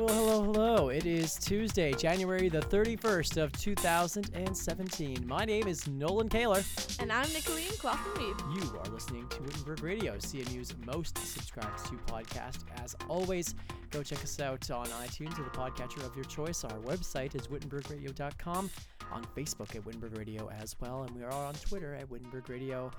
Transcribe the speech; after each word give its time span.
Well, 0.00 0.14
hello, 0.14 0.42
hello. 0.44 0.88
It 0.88 1.04
is 1.04 1.34
Tuesday, 1.34 1.92
January 1.92 2.48
the 2.48 2.62
31st 2.62 3.36
of 3.36 3.52
2017. 3.52 5.26
My 5.26 5.44
name 5.44 5.68
is 5.68 5.86
Nolan 5.88 6.30
Kaler. 6.30 6.62
And 7.00 7.12
I'm 7.12 7.26
Nicolien 7.26 7.78
Clausen 7.78 8.10
Reed. 8.16 8.34
You 8.54 8.78
are 8.78 8.90
listening 8.90 9.28
to 9.28 9.42
Wittenberg 9.42 9.82
Radio, 9.82 10.16
CMU's 10.16 10.74
most 10.86 11.18
subscribed 11.18 11.84
to 11.84 11.96
podcast. 12.10 12.60
As 12.82 12.96
always, 13.10 13.54
go 13.90 14.02
check 14.02 14.24
us 14.24 14.40
out 14.40 14.70
on 14.70 14.86
iTunes 14.86 15.38
or 15.38 15.42
the 15.42 15.50
podcatcher 15.50 16.02
of 16.06 16.16
your 16.16 16.24
choice. 16.24 16.64
Our 16.64 16.78
website 16.78 17.34
is 17.34 17.48
wittenbergradio.com, 17.48 18.70
on 19.12 19.26
Facebook 19.36 19.76
at 19.76 19.84
Wittenberg 19.84 20.16
Radio 20.16 20.48
as 20.48 20.76
well, 20.80 21.02
and 21.02 21.14
we 21.14 21.24
are 21.24 21.32
on 21.32 21.52
Twitter 21.52 21.94
at 21.94 22.08
Wittenberg 22.08 22.48
Radio. 22.48 22.90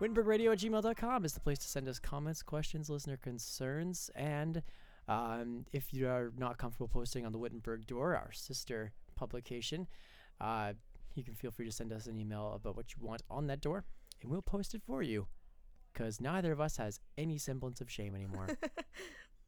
WittenbergRadio 0.00 0.52
at 0.52 0.58
gmail.com 0.58 1.26
is 1.26 1.34
the 1.34 1.40
place 1.40 1.58
to 1.58 1.68
send 1.68 1.86
us 1.86 1.98
comments, 1.98 2.42
questions, 2.42 2.88
listener 2.88 3.18
concerns, 3.18 4.10
and 4.14 4.62
um, 5.08 5.66
if 5.72 5.92
you 5.92 6.08
are 6.08 6.32
not 6.36 6.58
comfortable 6.58 6.88
posting 6.88 7.24
on 7.24 7.32
the 7.32 7.38
Wittenberg 7.38 7.86
Door, 7.86 8.16
our 8.16 8.32
sister 8.32 8.92
publication, 9.14 9.86
uh, 10.40 10.72
you 11.14 11.24
can 11.24 11.34
feel 11.34 11.50
free 11.50 11.66
to 11.66 11.72
send 11.72 11.92
us 11.92 12.06
an 12.06 12.16
email 12.16 12.52
about 12.54 12.76
what 12.76 12.92
you 12.92 13.06
want 13.06 13.22
on 13.30 13.46
that 13.46 13.60
door, 13.60 13.84
and 14.22 14.30
we'll 14.30 14.42
post 14.42 14.74
it 14.74 14.82
for 14.86 15.02
you. 15.02 15.26
Because 15.92 16.20
neither 16.20 16.52
of 16.52 16.60
us 16.60 16.76
has 16.76 17.00
any 17.16 17.38
semblance 17.38 17.80
of 17.80 17.90
shame 17.90 18.14
anymore. 18.14 18.48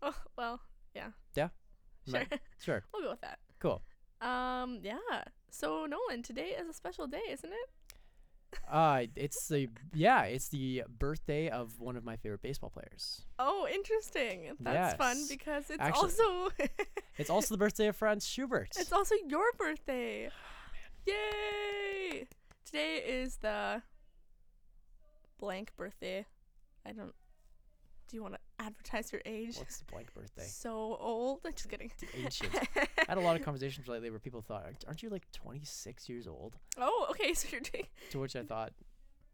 Oh, 0.01 0.15
well, 0.37 0.61
yeah. 0.95 1.09
yeah? 1.35 1.49
Sure. 2.09 2.21
Right. 2.21 2.41
Sure. 2.61 2.85
We'll 2.93 3.03
go 3.03 3.11
with 3.11 3.21
that. 3.23 3.41
Cool. 3.59 3.83
Um, 4.21 4.79
yeah. 4.83 4.99
So, 5.51 5.87
Nolan, 5.87 6.23
today 6.23 6.55
is 6.59 6.69
a 6.69 6.73
special 6.73 7.09
day, 7.09 7.23
isn't 7.31 7.51
it? 7.51 7.71
Uh, 8.71 9.05
it's 9.17 9.47
the 9.49 9.69
yeah, 9.95 10.23
it's 10.25 10.49
the 10.49 10.83
birthday 10.99 11.49
of 11.49 11.79
one 11.81 11.97
of 11.97 12.05
my 12.05 12.17
favorite 12.17 12.43
baseball 12.43 12.71
players. 12.71 13.23
Oh, 13.39 13.67
interesting. 13.73 14.53
That's 14.61 14.95
fun 14.95 15.17
because 15.29 15.71
it's 15.71 15.81
Actually- 15.81 16.01
also 16.03 16.49
It's 17.19 17.31
also 17.31 17.55
the 17.55 17.59
birthday 17.59 17.89
of 17.89 17.97
Franz 17.97 18.27
Schubert. 18.27 18.71
it's 18.79 18.93
also 18.93 19.15
your 19.27 19.53
birthday. 19.59 20.31
Yay! 21.07 22.27
Today 22.65 22.97
is 23.07 23.37
the 23.37 23.83
blank 25.39 25.73
birthday. 25.77 26.27
I 26.87 26.93
don't 26.93 27.15
Do 28.09 28.17
you 28.17 28.23
want 28.23 28.35
to 28.35 28.41
advertise 28.59 29.13
your 29.13 29.23
age? 29.25 29.57
What's 29.59 29.79
the 29.79 29.85
blank 29.87 30.13
birthday? 30.15 30.45
So 30.49 30.97
old. 31.01 31.41
I'm 31.45 31.53
just 31.53 31.69
kidding. 31.69 31.91
Ancient. 32.17 32.55
I 32.77 32.87
had 33.09 33.19
a 33.19 33.21
lot 33.21 33.37
of 33.37 33.43
conversations 33.45 33.89
lately 33.89 34.11
where 34.11 34.19
people 34.19 34.41
thought, 34.43 34.65
"Aren't- 34.65 34.85
"Aren't 34.87 35.03
you 35.03 35.11
like 35.11 35.31
26 35.33 36.09
years 36.09 36.27
old?" 36.27 36.57
oh, 36.77 37.07
okay. 37.11 37.33
So 37.35 37.49
you're 37.53 37.61
doing 37.61 37.85
To 38.11 38.21
which 38.21 38.35
I 38.37 38.43
thought, 38.43 38.73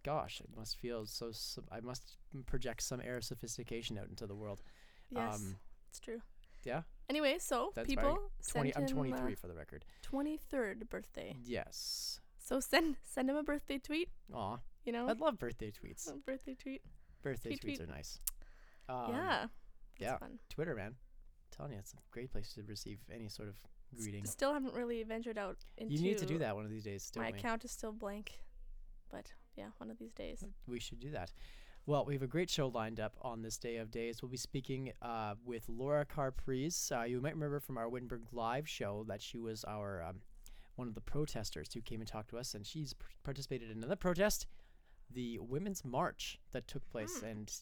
"Gosh, 0.05 0.41
it 0.41 0.49
must 0.57 0.79
feel 0.79 1.07
so. 1.07 1.33
so 1.33 1.63
I 1.71 1.81
must 1.81 2.17
project 2.47 2.83
some 2.83 3.01
air 3.01 3.17
of 3.17 3.25
sophistication 3.25 3.99
out 3.99 4.09
into 4.09 4.27
the 4.27 4.35
world." 4.35 4.63
yes, 5.11 5.35
Um, 5.37 5.57
it's 5.91 6.01
true. 6.01 6.21
yeah, 6.65 6.83
Anyway, 7.09 7.37
so 7.39 7.71
that's 7.75 7.87
people 7.87 8.11
right. 8.11 8.19
20. 8.49 8.73
send 8.73 8.83
I'm 8.85 8.89
him, 8.89 8.97
23 9.13 9.33
uh, 9.33 9.37
for 9.37 9.47
the 9.49 9.55
record. 9.55 9.85
23rd 10.11 10.89
birthday. 10.89 11.37
Yes. 11.45 12.21
So 12.39 12.61
send 12.61 12.97
send 13.05 13.29
him 13.31 13.37
a 13.37 13.43
birthday 13.43 13.79
tweet. 13.79 14.09
Aw, 14.33 14.59
You 14.85 14.93
know, 14.93 15.09
I 15.09 15.13
love 15.13 15.39
birthday 15.39 15.71
tweets. 15.71 16.11
birthday 16.27 16.55
tweet. 16.55 16.83
Birthday 17.23 17.51
tweet, 17.57 17.61
tweets 17.63 17.79
tweet. 17.79 17.89
are 17.89 17.93
nice. 17.93 18.19
Um, 18.89 19.07
yeah, 19.11 19.47
yeah. 19.99 20.19
fun. 20.19 20.39
Twitter, 20.49 20.75
man. 20.75 20.89
I'm 20.97 21.57
telling 21.57 21.73
you, 21.73 21.79
it's 21.79 21.93
a 21.95 21.97
great 22.11 22.31
place 22.33 22.53
to 22.55 22.63
receive 22.63 22.99
any 23.13 23.29
sort 23.29 23.49
of 23.49 23.55
S- 23.93 24.01
greeting. 24.03 24.25
Still 24.27 24.53
haven't 24.53 24.75
really 24.75 25.03
ventured 25.05 25.39
out 25.39 25.57
into. 25.79 25.95
You 25.95 26.01
need 26.03 26.19
to 26.19 26.27
do 26.27 26.39
that 26.39 26.55
one 26.55 26.65
of 26.65 26.71
these 26.71 26.85
days, 26.85 27.11
My 27.17 27.31
we? 27.31 27.39
account 27.39 27.65
is 27.65 27.71
still 27.71 27.93
blank, 27.93 28.39
but 29.11 29.33
yeah, 29.57 29.69
one 29.79 29.91
of 29.91 29.99
these 29.99 30.13
days. 30.13 30.45
we 30.67 30.81
should 30.81 31.01
do 31.01 31.11
that. 31.13 31.33
Well, 31.87 32.07
we 32.07 32.15
have 32.15 32.23
a 32.23 32.27
great 32.27 32.49
show 32.49 32.69
lined 32.69 32.99
up 32.99 33.15
on 33.21 33.43
this 33.43 33.59
day 33.59 33.77
of 33.77 33.91
days. 33.91 34.23
We'll 34.23 34.31
be 34.31 34.39
speaking 34.39 34.93
uh, 35.03 35.35
with 35.45 35.69
Laura 35.69 36.07
Carr-Pries. 36.07 36.91
Uh, 36.95 37.03
you 37.03 37.21
might 37.21 37.35
remember 37.35 37.61
from 37.61 37.77
our 37.77 37.91
Wittenberg 37.91 38.23
Live 38.33 38.67
show 38.67 39.05
that 39.07 39.21
she 39.21 39.37
was 39.37 39.65
our 39.65 40.03
um, 40.03 40.23
one 40.77 40.89
of 40.89 40.95
the 40.95 41.03
protesters 41.03 41.69
who 41.75 41.83
came 41.83 42.01
and 42.01 42.09
talked 42.09 42.31
to 42.31 42.39
us, 42.39 42.55
and 42.55 42.67
she's 42.67 42.95
p- 42.95 43.05
participated 43.23 43.71
in 43.71 43.77
another 43.77 43.97
protest, 43.97 44.47
the 45.11 45.39
Women's 45.41 45.85
March 45.85 46.39
that 46.53 46.67
took 46.67 46.89
place. 46.89 47.19
Hmm. 47.21 47.27
And 47.27 47.53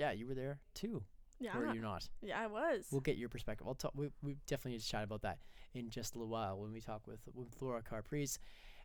yeah, 0.00 0.12
you 0.12 0.26
were 0.26 0.34
there 0.34 0.58
too, 0.74 1.02
Yeah, 1.38 1.56
were 1.56 1.72
you 1.74 1.80
not? 1.82 2.08
yeah, 2.22 2.40
I 2.40 2.46
was. 2.46 2.86
We'll 2.90 3.00
get 3.02 3.16
your 3.18 3.28
perspective. 3.28 3.66
I'll 3.68 3.74
talk. 3.74 3.92
We, 3.94 4.10
we 4.22 4.36
definitely 4.46 4.72
need 4.72 4.80
to 4.82 4.88
chat 4.88 5.04
about 5.04 5.22
that 5.22 5.38
in 5.74 5.90
just 5.90 6.14
a 6.14 6.18
little 6.18 6.30
while 6.32 6.58
when 6.58 6.72
we 6.72 6.80
talk 6.80 7.06
with 7.06 7.20
with 7.34 7.48
Laura 7.60 7.82
Carr-Pries, 7.82 8.38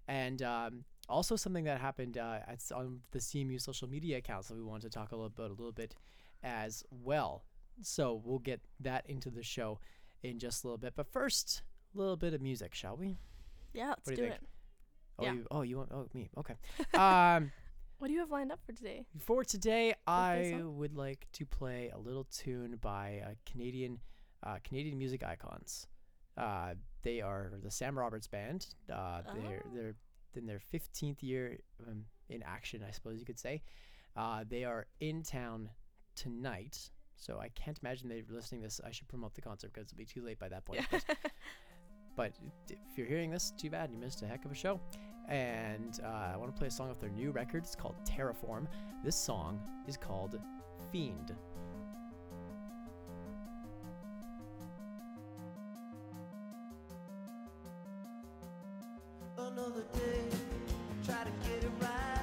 and 0.08 0.42
um, 0.42 0.84
also 1.10 1.36
something 1.36 1.64
that 1.66 1.80
happened 1.80 2.18
uh, 2.18 2.40
at, 2.48 2.60
on 2.74 3.00
the 3.12 3.20
CMU 3.20 3.60
social 3.62 3.88
media 3.90 4.18
accounts 4.18 4.48
that 4.50 4.56
we 4.56 4.64
wanted 4.64 4.92
to 4.92 4.98
talk 5.00 5.12
a 5.12 5.16
little 5.16 5.28
about 5.28 5.50
a 5.52 5.54
little 5.54 5.72
bit 5.72 5.96
as 6.44 6.84
well. 6.92 7.44
So 7.82 8.22
we'll 8.24 8.40
get 8.40 8.62
that 8.82 9.06
into 9.10 9.30
the 9.30 9.44
show 9.44 9.80
in 10.24 10.38
just 10.40 10.64
a 10.64 10.68
little 10.68 10.78
bit. 10.78 10.94
But 10.96 11.08
first, 11.12 11.64
a 11.94 11.98
little 11.98 12.18
bit 12.18 12.34
of 12.34 12.42
music, 12.42 12.74
shall 12.76 12.96
we? 12.98 13.18
yeah, 13.74 13.90
let's 13.90 14.08
what 14.08 14.16
do 14.16 14.22
do, 14.24 14.32
it. 14.32 14.42
Oh, 15.20 15.24
Yeah. 15.24 15.34
you, 15.34 15.48
oh, 15.52 15.62
you 15.64 15.78
want? 15.78 15.90
Oh, 15.94 16.08
me. 16.14 16.30
Okay. 16.38 16.56
um, 16.94 17.52
What 17.98 18.08
do 18.08 18.14
you 18.14 18.20
have 18.20 18.32
lined 18.32 18.52
up 18.52 18.60
for 18.66 18.74
today? 18.74 19.06
for 19.20 19.44
today, 19.44 19.94
I 20.06 20.62
would 20.64 20.96
like 20.96 21.28
to 21.34 21.46
play 21.46 21.92
a 21.94 21.98
little 21.98 22.26
tune 22.26 22.78
by 22.82 23.22
uh, 23.26 23.30
Canadian 23.46 24.00
uh, 24.44 24.58
Canadian 24.64 24.98
music 24.98 25.24
icons. 25.24 25.88
Uh, 26.38 26.74
they 27.04 27.22
are 27.22 27.54
the 27.64 27.72
Sam 27.72 27.98
Roberts 27.98 28.28
Band. 28.28 28.68
Uh, 28.92 29.22
They're 29.34 29.64
Oh. 29.66 29.70
they're 29.74 29.96
in 30.36 30.46
their 30.46 30.60
15th 30.74 31.24
year 31.24 31.58
um, 31.88 32.04
in 32.30 32.44
action, 32.44 32.84
I 32.88 32.92
suppose 32.92 33.20
you 33.20 33.26
could 33.26 33.40
say. 33.40 33.62
Uh, 34.18 34.44
they 34.48 34.66
are 34.66 34.86
in 35.00 35.24
town 35.24 35.70
tonight, 36.16 36.78
so 37.16 37.40
I 37.40 37.48
can't 37.50 37.80
imagine 37.82 38.10
they're 38.10 38.22
listening 38.30 38.62
to 38.62 38.68
this. 38.68 38.82
I 38.86 38.92
should 38.92 39.08
promote 39.08 39.34
the 39.34 39.42
concert 39.42 39.72
because 39.74 39.88
it'll 39.88 39.98
be 39.98 40.06
too 40.06 40.22
late 40.24 40.38
by 40.38 40.50
that 40.50 40.66
point. 40.66 40.82
Yeah. 40.92 41.00
But, 41.08 41.18
but 42.18 42.34
if 42.70 42.98
you're 42.98 43.08
hearing 43.08 43.32
this, 43.32 43.52
too 43.58 43.70
bad 43.70 43.90
you 43.92 43.98
missed 43.98 44.22
a 44.22 44.28
heck 44.28 44.44
of 44.46 44.52
a 44.52 44.56
show. 44.56 44.80
And 45.28 46.00
uh, 46.04 46.34
I 46.34 46.38
want 46.38 46.54
to 46.54 46.58
play 46.58 46.68
a 46.68 46.72
song 46.72 46.90
off 46.90 47.00
their 47.00 47.10
new 47.10 47.32
record. 47.32 47.64
It's 47.64 47.76
called 47.76 47.96
Terraform. 48.06 48.68
This 49.04 49.16
song 49.16 49.60
is 49.88 49.98
called 49.98 50.40
Fiend. 50.92 51.36
Another 59.38 59.84
day, 59.94 60.38
try 61.06 61.24
to 61.24 61.50
get 61.50 61.64
it 61.64 61.72
right, 61.82 62.15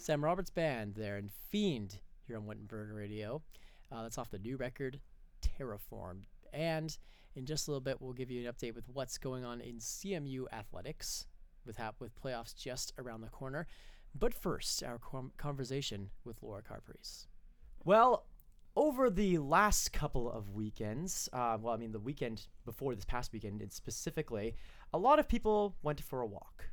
Sam 0.00 0.24
Roberts 0.24 0.48
Band 0.48 0.94
there 0.94 1.18
and 1.18 1.30
Fiend 1.50 1.98
here 2.26 2.38
on 2.38 2.46
Wittenberg 2.46 2.90
Radio. 2.90 3.42
Uh, 3.92 4.02
that's 4.02 4.16
off 4.16 4.30
the 4.30 4.38
new 4.38 4.56
record, 4.56 4.98
Terraform. 5.42 6.20
And 6.54 6.96
in 7.36 7.44
just 7.44 7.68
a 7.68 7.70
little 7.70 7.82
bit, 7.82 8.00
we'll 8.00 8.14
give 8.14 8.30
you 8.30 8.48
an 8.48 8.52
update 8.52 8.74
with 8.74 8.88
what's 8.90 9.18
going 9.18 9.44
on 9.44 9.60
in 9.60 9.76
CMU 9.76 10.46
athletics 10.54 11.26
with 11.66 11.76
hap- 11.76 12.00
with 12.00 12.18
playoffs 12.18 12.56
just 12.56 12.94
around 12.98 13.20
the 13.20 13.28
corner. 13.28 13.66
But 14.18 14.32
first, 14.32 14.82
our 14.82 14.96
com- 14.98 15.32
conversation 15.36 16.08
with 16.24 16.42
Laura 16.42 16.62
Carr-Pries. 16.62 17.26
Well, 17.84 18.24
over 18.76 19.10
the 19.10 19.36
last 19.36 19.92
couple 19.92 20.32
of 20.32 20.54
weekends, 20.54 21.28
uh, 21.34 21.58
well, 21.60 21.74
I 21.74 21.76
mean, 21.76 21.92
the 21.92 22.00
weekend 22.00 22.46
before 22.64 22.94
this 22.94 23.04
past 23.04 23.34
weekend, 23.34 23.62
specifically, 23.70 24.54
a 24.94 24.98
lot 24.98 25.18
of 25.18 25.28
people 25.28 25.76
went 25.82 26.00
for 26.00 26.22
a 26.22 26.26
walk, 26.26 26.70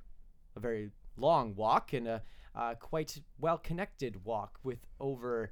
a 0.56 0.62
very 0.62 0.92
long 1.18 1.56
walk 1.56 1.92
and 1.92 2.08
a 2.08 2.24
uh, 2.58 2.74
quite 2.76 3.22
well 3.40 3.58
connected 3.58 4.26
walk 4.26 4.60
with 4.64 4.80
over 5.00 5.52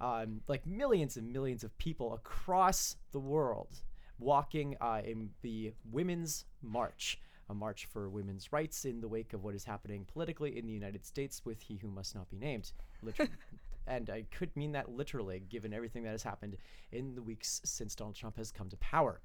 um, 0.00 0.42
like 0.48 0.66
millions 0.66 1.16
and 1.16 1.32
millions 1.32 1.64
of 1.64 1.76
people 1.78 2.12
across 2.12 2.96
the 3.12 3.18
world 3.18 3.82
walking 4.18 4.76
uh, 4.80 5.00
in 5.04 5.30
the 5.42 5.72
Women's 5.90 6.44
March, 6.62 7.18
a 7.48 7.54
march 7.54 7.86
for 7.86 8.08
women's 8.08 8.52
rights 8.52 8.84
in 8.84 9.00
the 9.00 9.08
wake 9.08 9.32
of 9.32 9.42
what 9.42 9.54
is 9.54 9.64
happening 9.64 10.06
politically 10.12 10.58
in 10.58 10.66
the 10.66 10.72
United 10.72 11.04
States 11.04 11.42
with 11.44 11.60
He 11.60 11.76
Who 11.76 11.88
Must 11.88 12.14
Not 12.14 12.30
Be 12.30 12.36
Named. 12.36 12.70
Liter- 13.02 13.28
and 13.86 14.10
I 14.10 14.24
could 14.30 14.54
mean 14.56 14.72
that 14.72 14.90
literally, 14.90 15.42
given 15.48 15.72
everything 15.72 16.04
that 16.04 16.10
has 16.10 16.22
happened 16.22 16.56
in 16.92 17.14
the 17.14 17.22
weeks 17.22 17.60
since 17.64 17.94
Donald 17.94 18.14
Trump 18.14 18.36
has 18.36 18.52
come 18.52 18.68
to 18.68 18.76
power. 18.76 19.20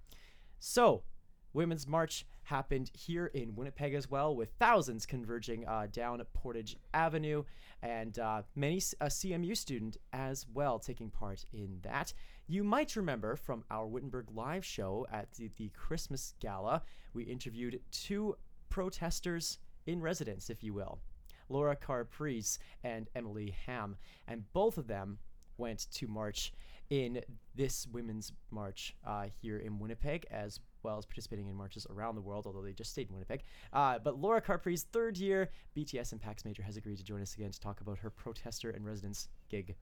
So, 0.59 1.03
Women's 1.53 1.87
March 1.87 2.25
happened 2.43 2.91
here 2.93 3.27
in 3.27 3.55
Winnipeg 3.55 3.93
as 3.93 4.09
well, 4.09 4.35
with 4.35 4.49
thousands 4.59 5.05
converging 5.05 5.67
uh, 5.67 5.87
down 5.91 6.21
Portage 6.33 6.77
Avenue, 6.93 7.43
and 7.81 8.17
uh, 8.19 8.43
many 8.55 8.77
a 9.01 9.07
CMU 9.07 9.55
student 9.55 9.97
as 10.13 10.45
well 10.53 10.79
taking 10.79 11.09
part 11.09 11.45
in 11.53 11.79
that. 11.83 12.13
You 12.47 12.63
might 12.63 12.95
remember 12.95 13.35
from 13.35 13.63
our 13.69 13.87
Wittenberg 13.87 14.27
live 14.33 14.63
show 14.63 15.05
at 15.11 15.33
the, 15.33 15.49
the 15.57 15.69
Christmas 15.69 16.33
Gala, 16.39 16.83
we 17.13 17.23
interviewed 17.23 17.81
two 17.91 18.35
protesters 18.69 19.59
in 19.85 20.01
residence, 20.01 20.49
if 20.49 20.63
you 20.63 20.73
will, 20.73 20.99
Laura 21.49 21.75
Carr-Pries 21.75 22.59
and 22.83 23.09
Emily 23.15 23.55
Ham, 23.65 23.97
and 24.27 24.43
both 24.53 24.77
of 24.77 24.87
them 24.87 25.19
went 25.57 25.87
to 25.91 26.07
march 26.07 26.53
in 26.89 27.21
this 27.55 27.87
women's 27.87 28.31
march 28.51 28.95
uh, 29.05 29.25
here 29.41 29.57
in 29.57 29.79
Winnipeg, 29.79 30.25
as 30.31 30.59
well 30.87 30.97
as 30.97 31.05
participating 31.05 31.47
in 31.47 31.55
marches 31.55 31.85
around 31.89 32.15
the 32.15 32.21
world, 32.21 32.45
although 32.45 32.61
they 32.61 32.71
just 32.71 32.91
stayed 32.91 33.09
in 33.09 33.13
Winnipeg. 33.13 33.43
Uh, 33.73 33.99
but 33.99 34.17
Laura 34.17 34.39
Carr-Pries 34.39 34.83
third 34.83 35.17
year 35.17 35.49
BTS 35.75 36.13
and 36.13 36.21
PACTS 36.21 36.45
Major 36.45 36.63
has 36.63 36.77
agreed 36.77 36.97
to 36.97 37.03
join 37.03 37.21
us 37.21 37.35
again 37.35 37.51
to 37.51 37.59
talk 37.59 37.81
about 37.81 37.97
her 37.97 38.09
protester 38.09 38.69
and 38.69 38.85
residence 38.85 39.27
gig. 39.49 39.75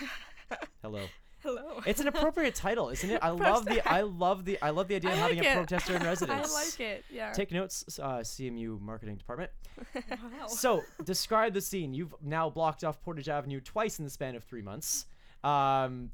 Hello. 0.82 1.02
Hello. 1.42 1.82
It's 1.86 2.00
an 2.00 2.08
appropriate 2.08 2.54
title, 2.54 2.88
isn't 2.88 3.10
it? 3.10 3.20
I 3.22 3.28
love 3.48 3.66
the 3.66 3.86
I 3.86 4.00
love 4.00 4.46
the 4.46 4.58
I 4.62 4.70
love 4.70 4.88
the 4.88 4.96
idea 4.96 5.10
I 5.10 5.12
of 5.12 5.18
having 5.18 5.38
like 5.38 5.48
a 5.48 5.54
protester 5.54 5.94
in 5.94 6.02
residence. 6.02 6.50
I 6.56 6.64
like 6.64 6.80
it. 6.80 7.04
Yeah. 7.12 7.32
Take 7.32 7.52
notes, 7.52 7.98
uh, 8.02 8.20
CMU 8.20 8.80
marketing 8.80 9.16
department. 9.16 9.50
wow. 9.94 10.46
So, 10.48 10.82
describe 11.04 11.52
the 11.52 11.60
scene. 11.60 11.92
You've 11.92 12.14
now 12.22 12.48
blocked 12.48 12.84
off 12.84 13.02
Portage 13.02 13.28
Avenue 13.28 13.60
twice 13.60 13.98
in 13.98 14.06
the 14.06 14.10
span 14.10 14.34
of 14.34 14.44
three 14.44 14.62
months. 14.62 15.04
Um, 15.44 16.10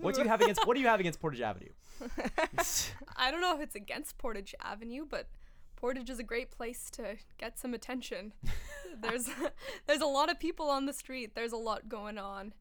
what 0.00 0.16
do 0.16 0.22
you 0.22 0.28
have 0.28 0.42
against 0.42 0.66
What 0.66 0.74
do 0.74 0.80
you 0.80 0.88
have 0.88 0.98
against 0.98 1.20
Portage 1.20 1.40
Avenue? 1.40 1.70
I 3.16 3.30
don't 3.30 3.40
know 3.40 3.54
if 3.54 3.60
it's 3.60 3.74
against 3.74 4.18
Portage 4.18 4.54
Avenue, 4.60 5.04
but 5.08 5.28
Portage 5.76 6.10
is 6.10 6.18
a 6.18 6.24
great 6.24 6.50
place 6.50 6.90
to 6.92 7.16
get 7.38 7.58
some 7.58 7.74
attention. 7.74 8.32
there's 9.00 9.28
there's 9.86 10.00
a 10.00 10.06
lot 10.06 10.30
of 10.30 10.38
people 10.38 10.68
on 10.68 10.86
the 10.86 10.92
street. 10.92 11.34
There's 11.34 11.52
a 11.52 11.56
lot 11.56 11.88
going 11.88 12.18
on. 12.18 12.54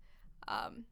Um, 0.48 0.86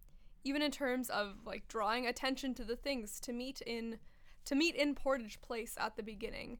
even 0.43 0.61
in 0.61 0.71
terms 0.71 1.09
of 1.09 1.35
like 1.45 1.67
drawing 1.67 2.07
attention 2.07 2.53
to 2.55 2.63
the 2.63 2.75
things 2.75 3.19
to 3.21 3.33
meet 3.33 3.61
in 3.65 3.97
to 4.45 4.55
meet 4.55 4.75
in 4.75 4.95
Portage 4.95 5.41
Place 5.41 5.75
at 5.79 5.95
the 5.95 6.03
beginning. 6.03 6.59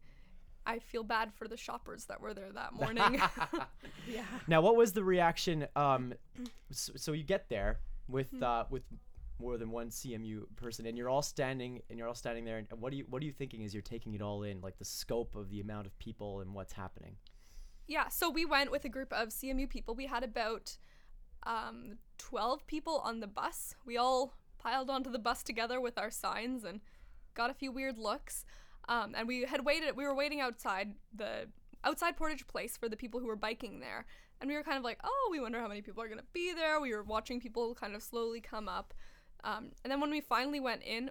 I 0.65 0.77
feel 0.79 1.03
bad 1.03 1.34
for 1.34 1.48
the 1.48 1.58
shoppers 1.58 2.05
that 2.05 2.22
were 2.22 2.34
there 2.34 2.51
that 2.51 2.74
morning. 2.74 3.19
yeah. 4.08 4.25
now, 4.48 4.62
what 4.62 4.75
was 4.75 4.91
the 4.93 5.03
reaction? 5.03 5.65
Um, 5.75 6.13
so, 6.69 6.93
so 6.96 7.12
you 7.13 7.24
get 7.24 7.50
there 7.50 7.79
with 8.08 8.41
uh, 8.41 8.65
with 8.69 8.84
more 9.39 9.58
than 9.58 9.72
one 9.72 9.89
CMU 9.89 10.43
person, 10.55 10.86
and 10.86 10.98
you're 10.98 11.10
all 11.10 11.22
standing, 11.22 11.81
and 11.89 11.98
you're 11.98 12.08
all 12.08 12.15
standing 12.15 12.46
there. 12.46 12.58
And 12.58 12.67
what 12.79 12.91
do 12.91 12.98
you 12.98 13.05
What 13.10 13.22
are 13.22 13.25
you 13.25 13.31
thinking 13.31 13.63
as 13.63 13.74
you're 13.74 13.81
taking 13.81 14.13
it 14.13 14.22
all 14.22 14.43
in, 14.43 14.62
like 14.62 14.77
the 14.77 14.86
scope 14.86 15.36
of 15.36 15.50
the 15.50 15.62
amount 15.62 15.88
of 15.88 15.98
people 16.00 16.41
and 16.41 16.53
what's 16.53 16.74
happening? 16.74 17.15
Yeah, 17.88 18.08
so 18.10 18.29
we 18.29 18.46
went 18.46 18.72
with 18.72 18.86
a 18.86 18.89
group 18.89 19.12
of 19.12 19.29
CMU 19.29 19.67
people. 19.67 19.96
We 19.96 20.05
had 20.05 20.24
about 20.24 20.77
um, 21.43 21.98
12 22.19 22.67
people 22.67 23.01
on 23.03 23.19
the 23.19 23.27
bus. 23.27 23.75
We 23.86 23.98
all 23.98 24.36
piled 24.60 24.89
onto 24.89 25.10
the 25.10 25.19
bus 25.19 25.41
together 25.41 25.81
with 25.81 25.98
our 25.98 26.12
signs 26.12 26.63
and 26.63 26.81
got 27.34 27.50
a 27.50 27.53
few 27.53 27.72
weird 27.72 27.98
looks. 27.98 28.46
Um, 28.88 29.13
and 29.15 29.27
we 29.27 29.43
had 29.43 29.65
waited, 29.65 29.96
we 29.96 30.05
were 30.05 30.15
waiting 30.15 30.41
outside 30.41 30.93
the 31.15 31.48
outside 31.84 32.17
Portage 32.17 32.46
Place 32.48 32.75
for 32.77 32.89
the 32.89 32.98
people 32.98 33.19
who 33.19 33.27
were 33.27 33.36
biking 33.36 33.79
there. 33.79 34.05
And 34.41 34.50
we 34.50 34.55
were 34.55 34.63
kind 34.63 34.77
of 34.77 34.84
like, 34.84 35.00
oh, 35.03 35.29
we 35.31 35.39
wonder 35.39 35.60
how 35.60 35.67
many 35.67 35.81
people 35.81 36.01
are 36.03 36.08
going 36.08 36.19
to 36.19 36.25
be 36.34 36.53
there. 36.53 36.79
We 36.79 36.93
were 36.93 37.03
watching 37.03 37.39
people 37.39 37.75
kind 37.75 37.96
of 37.96 38.01
slowly 38.01 38.39
come 38.39 38.69
up. 38.69 38.93
Um, 39.43 39.72
and 39.84 39.91
then 39.91 40.01
when 40.01 40.12
we 40.12 40.22
finally 40.22 40.60
went 40.60 40.84
in, 40.84 41.10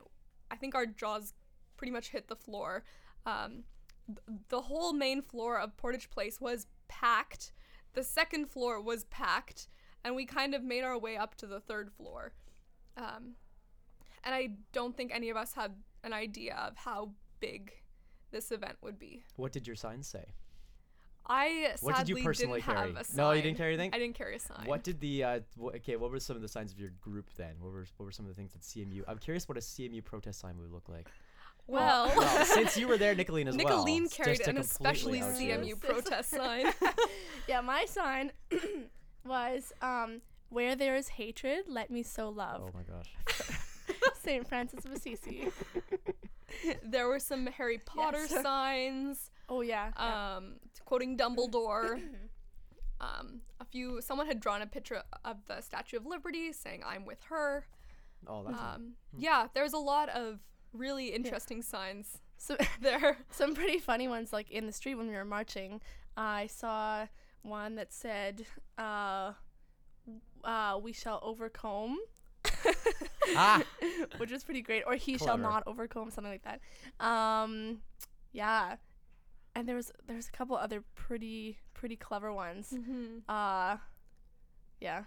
I 0.50 0.56
think 0.56 0.74
our 0.74 0.86
jaws 0.86 1.34
pretty 1.76 1.92
much 1.92 2.10
hit 2.10 2.28
the 2.28 2.36
floor. 2.36 2.84
Um, 3.26 3.64
th- 4.06 4.38
the 4.48 4.62
whole 4.62 4.92
main 4.92 5.22
floor 5.22 5.58
of 5.58 5.76
Portage 5.76 6.10
Place 6.10 6.40
was 6.40 6.66
packed. 6.88 7.52
The 7.94 8.04
second 8.04 8.50
floor 8.50 8.80
was 8.80 9.04
packed, 9.04 9.68
and 10.04 10.14
we 10.14 10.26
kind 10.26 10.54
of 10.54 10.62
made 10.62 10.82
our 10.82 10.98
way 10.98 11.16
up 11.16 11.34
to 11.36 11.46
the 11.46 11.60
third 11.60 11.90
floor. 11.92 12.32
Um, 12.96 13.34
and 14.24 14.34
I 14.34 14.50
don't 14.72 14.96
think 14.96 15.12
any 15.14 15.30
of 15.30 15.36
us 15.36 15.54
had 15.54 15.72
an 16.04 16.12
idea 16.12 16.56
of 16.56 16.76
how 16.76 17.12
big 17.40 17.72
this 18.30 18.50
event 18.50 18.76
would 18.82 18.98
be. 18.98 19.24
What 19.36 19.52
did 19.52 19.66
your 19.66 19.76
signs 19.76 20.06
say? 20.06 20.26
I 21.28 21.74
What 21.80 21.96
did 21.96 22.08
you 22.08 22.22
personally 22.22 22.60
didn't 22.60 22.74
carry? 22.74 22.88
have 22.92 22.96
a 23.00 23.04
sign. 23.04 23.16
No, 23.16 23.32
you 23.32 23.42
didn't 23.42 23.58
carry 23.58 23.74
anything? 23.74 23.90
I 23.94 23.98
didn't 23.98 24.16
carry 24.16 24.36
a 24.36 24.38
sign. 24.40 24.64
What 24.66 24.82
did 24.82 24.98
the 25.00 25.24
uh, 25.24 25.40
wh- 25.60 25.74
okay? 25.76 25.96
What 25.96 26.10
were 26.10 26.20
some 26.20 26.36
of 26.36 26.42
the 26.42 26.48
signs 26.48 26.72
of 26.72 26.78
your 26.80 26.90
group 27.00 27.30
then? 27.36 27.54
What 27.60 27.72
were 27.72 27.86
what 27.98 28.06
were 28.06 28.12
some 28.12 28.24
of 28.24 28.30
the 28.30 28.34
things 28.34 28.52
that 28.52 28.62
CMU? 28.62 29.02
I'm 29.06 29.18
curious 29.18 29.46
what 29.48 29.58
a 29.58 29.60
CMU 29.60 30.02
protest 30.04 30.40
sign 30.40 30.56
would 30.58 30.70
look 30.72 30.88
like. 30.88 31.06
Well, 31.70 32.10
Well, 32.16 32.46
since 32.46 32.78
you 32.78 32.88
were 32.88 32.96
there, 32.96 33.14
Nicolien 33.16 33.46
as 33.46 33.54
well. 33.54 33.84
Nicolien 33.84 34.08
carried 34.10 34.36
just 34.38 34.44
to 34.44 34.50
an 34.50 34.56
especially 34.56 35.20
completely 35.20 35.68
you. 35.68 35.76
CMU 35.76 35.80
protest 35.80 36.30
sign. 36.40 36.72
yeah, 37.46 37.60
my 37.60 37.84
sign 37.84 38.32
was 39.26 39.74
um, 39.82 40.22
where 40.48 40.74
there 40.74 40.96
is 40.96 41.08
hatred, 41.08 41.64
let 41.68 41.90
me 41.90 42.02
sow 42.02 42.30
love. 42.30 42.62
Oh 42.64 42.70
my 42.74 42.84
gosh. 42.84 43.10
St. 44.22 44.48
Francis 44.48 44.86
of 44.86 44.92
Assisi. 44.92 45.48
there 46.82 47.06
were 47.06 47.18
some 47.18 47.46
Harry 47.46 47.76
Potter 47.84 48.26
Yes. 48.30 48.42
signs. 48.42 49.30
Oh 49.48 49.60
yeah. 49.62 49.90
yeah. 49.96 50.36
um, 50.36 50.56
quoting 50.84 51.16
Dumbledore. 51.16 52.00
um, 53.00 53.40
a 53.60 53.64
few, 53.64 54.00
someone 54.00 54.26
had 54.26 54.40
drawn 54.40 54.62
a 54.62 54.66
picture 54.66 55.02
of 55.24 55.38
the 55.46 55.60
Statue 55.60 55.96
of 55.96 56.06
Liberty, 56.06 56.52
saying 56.52 56.82
"I'm 56.86 57.04
with 57.04 57.22
her." 57.24 57.66
Oh, 58.26 58.44
that's 58.44 58.60
Um, 58.60 58.94
yeah, 59.16 59.46
there's 59.54 59.72
a 59.72 59.78
lot 59.78 60.08
of 60.08 60.40
really 60.72 61.08
interesting 61.08 61.62
signs 61.62 62.18
so 62.36 62.56
there. 62.80 63.18
some 63.30 63.54
pretty 63.54 63.78
funny 63.78 64.08
ones 64.08 64.32
like 64.32 64.50
in 64.50 64.66
the 64.66 64.72
street 64.72 64.94
when 64.94 65.08
we 65.08 65.14
were 65.14 65.24
marching. 65.24 65.80
I 66.16 66.46
saw 66.48 67.06
one 67.42 67.76
that 67.76 67.92
said, 67.92 68.44
uh, 68.76 69.32
uh, 70.44 70.78
"We 70.82 70.92
shall 70.92 71.20
overcome." 71.22 71.98
Ah. 73.36 73.62
which 74.16 74.30
was 74.30 74.42
pretty 74.42 74.62
great. 74.62 74.82
Or 74.86 74.94
he 74.94 75.18
shall 75.18 75.36
not 75.36 75.62
overcome, 75.66 76.10
something 76.10 76.32
like 76.32 76.44
that. 76.44 76.60
Um, 77.06 77.82
yeah, 78.32 78.76
and 79.54 79.68
there 79.68 79.76
was 79.76 79.92
there 80.06 80.16
was 80.16 80.28
a 80.28 80.32
couple 80.32 80.56
other 80.56 80.82
pretty 80.94 81.58
pretty 81.74 81.96
clever 81.96 82.32
ones. 82.32 82.72
Mm-hmm. 82.74 83.18
Uh, 83.28 83.76
yeah, 84.80 85.04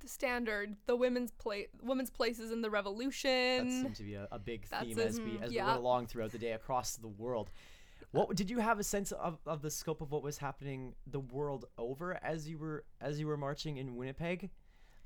The 0.00 0.08
standard, 0.08 0.76
the 0.86 0.94
women's 0.96 1.32
place, 1.32 1.66
women's 1.82 2.10
places 2.10 2.50
in 2.52 2.60
the 2.62 2.70
revolution. 2.70 3.30
that 3.30 3.56
Revolution. 3.64 3.82
seemed 3.82 3.96
to 3.96 4.02
be 4.04 4.14
a, 4.14 4.28
a 4.30 4.38
big 4.38 4.66
That's 4.68 4.84
theme 4.86 4.98
a- 4.98 5.02
as 5.04 5.20
we 5.20 5.38
as 5.42 5.50
we 5.50 5.56
went 5.58 5.78
along 5.78 6.06
throughout 6.06 6.32
the 6.32 6.38
day 6.38 6.52
across 6.52 6.96
the 6.96 7.08
world. 7.08 7.50
What 8.12 8.34
did 8.36 8.48
you 8.48 8.58
have 8.60 8.78
a 8.78 8.84
sense 8.84 9.12
of, 9.12 9.38
of 9.44 9.60
the 9.60 9.70
scope 9.70 10.00
of 10.00 10.10
what 10.12 10.22
was 10.22 10.38
happening 10.38 10.94
the 11.06 11.20
world 11.20 11.66
over 11.76 12.18
as 12.22 12.48
you 12.48 12.56
were 12.58 12.84
as 13.00 13.20
you 13.20 13.26
were 13.26 13.36
marching 13.36 13.76
in 13.76 13.96
Winnipeg? 13.96 14.50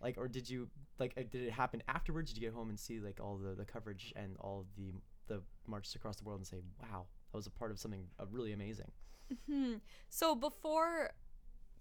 Like, 0.01 0.19
or 0.19 0.29
did 0.29 0.49
you 0.49 0.69
like 0.99 1.15
uh, 1.17 1.23
did 1.31 1.43
it 1.43 1.53
happen 1.53 1.83
afterwards? 1.89 2.33
Did 2.33 2.41
you 2.43 2.49
get 2.49 2.55
home 2.55 2.69
and 2.69 2.79
see 2.79 3.01
like 3.01 3.19
all 3.21 3.37
the, 3.39 3.55
the 3.55 3.65
coverage 3.65 4.13
and 4.15 4.37
all 4.39 4.67
the 4.77 4.93
the 5.29 5.43
marches 5.67 5.95
across 5.95 6.17
the 6.17 6.25
world 6.25 6.41
and 6.41 6.47
say, 6.47 6.59
"Wow, 6.83 7.07
that 7.33 7.39
was 7.39 7.47
a 7.47 7.51
part 7.51 7.71
of 7.71 7.79
something 7.79 8.07
uh, 8.21 8.27
really 8.31 8.53
amazing." 8.53 8.91
Hmm. 9.49 9.75
So 10.11 10.35
before, 10.35 11.13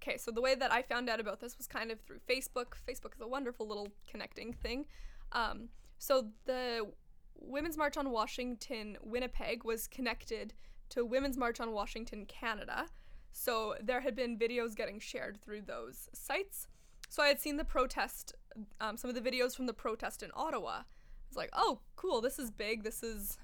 okay, 0.02 0.18
so 0.18 0.32
the 0.32 0.42
way 0.42 0.56
that 0.56 0.72
I 0.72 0.82
found 0.82 1.10
out 1.10 1.20
about 1.20 1.40
this 1.40 1.58
was 1.58 1.68
kind 1.68 1.92
of 1.92 2.00
through 2.02 2.20
Facebook. 2.30 2.74
Facebook 2.88 3.14
is 3.14 3.22
a 3.22 3.28
wonderful 3.28 3.68
little 3.68 3.90
connecting 4.10 4.54
thing. 4.54 4.86
Um, 5.32 5.70
so 5.98 6.28
the 6.46 6.88
Women's 7.36 7.78
March 7.78 7.98
on 7.98 8.12
Washington, 8.12 8.98
Winnipeg, 9.02 9.64
was 9.64 9.88
connected 9.88 10.54
to 10.90 11.06
Women's 11.06 11.38
March 11.38 11.60
on 11.60 11.72
Washington, 11.72 12.26
Canada. 12.26 12.86
So 13.32 13.76
there 13.82 14.02
had 14.02 14.16
been 14.16 14.38
videos 14.38 14.76
getting 14.76 15.00
shared 15.00 15.42
through 15.42 15.62
those 15.62 16.10
sites. 16.14 16.68
So 17.10 17.24
I 17.24 17.28
had 17.28 17.40
seen 17.40 17.58
the 17.58 17.66
protest, 17.66 18.36
um, 18.80 18.98
some 18.98 19.10
of 19.10 19.16
the 19.16 19.30
videos 19.30 19.56
from 19.56 19.66
the 19.66 19.74
protest 19.74 20.24
in 20.24 20.32
Ottawa. 20.34 20.80
I 20.80 20.84
was 21.30 21.38
like, 21.38 21.50
oh, 21.54 21.80
cool, 21.96 22.22
this 22.22 22.40
is 22.40 22.52
big. 22.52 22.84
This 22.84 23.04
is, 23.04 23.38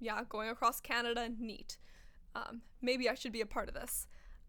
yeah, 0.00 0.20
going 0.28 0.48
across 0.48 0.80
Canada, 0.80 1.28
neat. 1.38 1.78
Um, 2.34 2.62
maybe 2.82 3.08
I 3.08 3.14
should 3.14 3.32
be 3.32 3.40
a 3.40 3.46
part 3.46 3.68
of 3.68 3.74
this. 3.74 4.06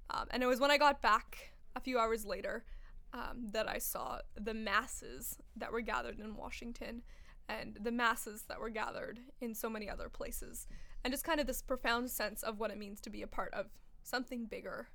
Um, 0.09 0.25
and 0.31 0.43
it 0.43 0.47
was 0.47 0.59
when 0.59 0.71
I 0.71 0.77
got 0.77 1.01
back 1.01 1.53
a 1.75 1.79
few 1.79 1.97
hours 1.99 2.25
later 2.25 2.65
um, 3.13 3.47
that 3.51 3.69
I 3.69 3.77
saw 3.77 4.19
the 4.39 4.53
masses 4.53 5.37
that 5.55 5.71
were 5.71 5.81
gathered 5.81 6.19
in 6.19 6.35
Washington 6.35 7.03
and 7.47 7.77
the 7.81 7.91
masses 7.91 8.43
that 8.47 8.59
were 8.59 8.69
gathered 8.69 9.19
in 9.39 9.53
so 9.53 9.69
many 9.69 9.89
other 9.89 10.09
places. 10.09 10.67
And 11.03 11.13
just 11.13 11.23
kind 11.23 11.39
of 11.39 11.47
this 11.47 11.61
profound 11.61 12.09
sense 12.09 12.43
of 12.43 12.59
what 12.59 12.71
it 12.71 12.77
means 12.77 12.99
to 13.01 13.09
be 13.09 13.21
a 13.21 13.27
part 13.27 13.53
of 13.53 13.67
something 14.03 14.45
bigger. 14.45 14.87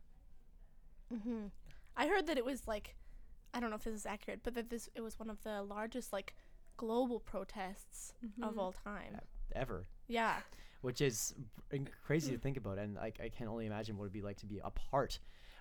Mm-hmm. 1.13 1.47
I 1.97 2.07
heard 2.09 2.27
that 2.27 2.39
it 2.39 2.45
was 2.45 2.67
like, 2.67 2.97
I 3.55 3.61
don't 3.61 3.71
know 3.71 3.77
if 3.77 3.85
this 3.85 3.95
is 3.95 4.07
accurate, 4.07 4.41
but 4.43 4.55
that 4.55 4.71
this 4.71 4.89
it 4.95 5.01
was 5.01 5.19
one 5.19 5.31
of 5.31 5.43
the 5.43 5.63
largest 5.63 6.13
like 6.13 6.35
global 6.77 7.21
protests 7.21 8.15
of 8.43 8.59
all 8.59 8.73
time. 8.73 9.21
Ever. 9.55 9.87
Yeah. 10.11 10.37
which 10.83 11.01
is 11.01 11.35
crazy 12.07 12.33
to 12.33 12.39
think 12.39 12.57
about 12.57 12.79
and 12.79 12.97
like 12.97 13.21
i 13.23 13.29
can 13.29 13.47
only 13.49 13.67
imagine 13.67 13.97
what 13.97 14.05
it'd 14.05 14.13
be 14.13 14.23
like 14.23 14.39
to 14.39 14.47
be 14.47 14.61
a 14.65 14.71
part 14.71 15.19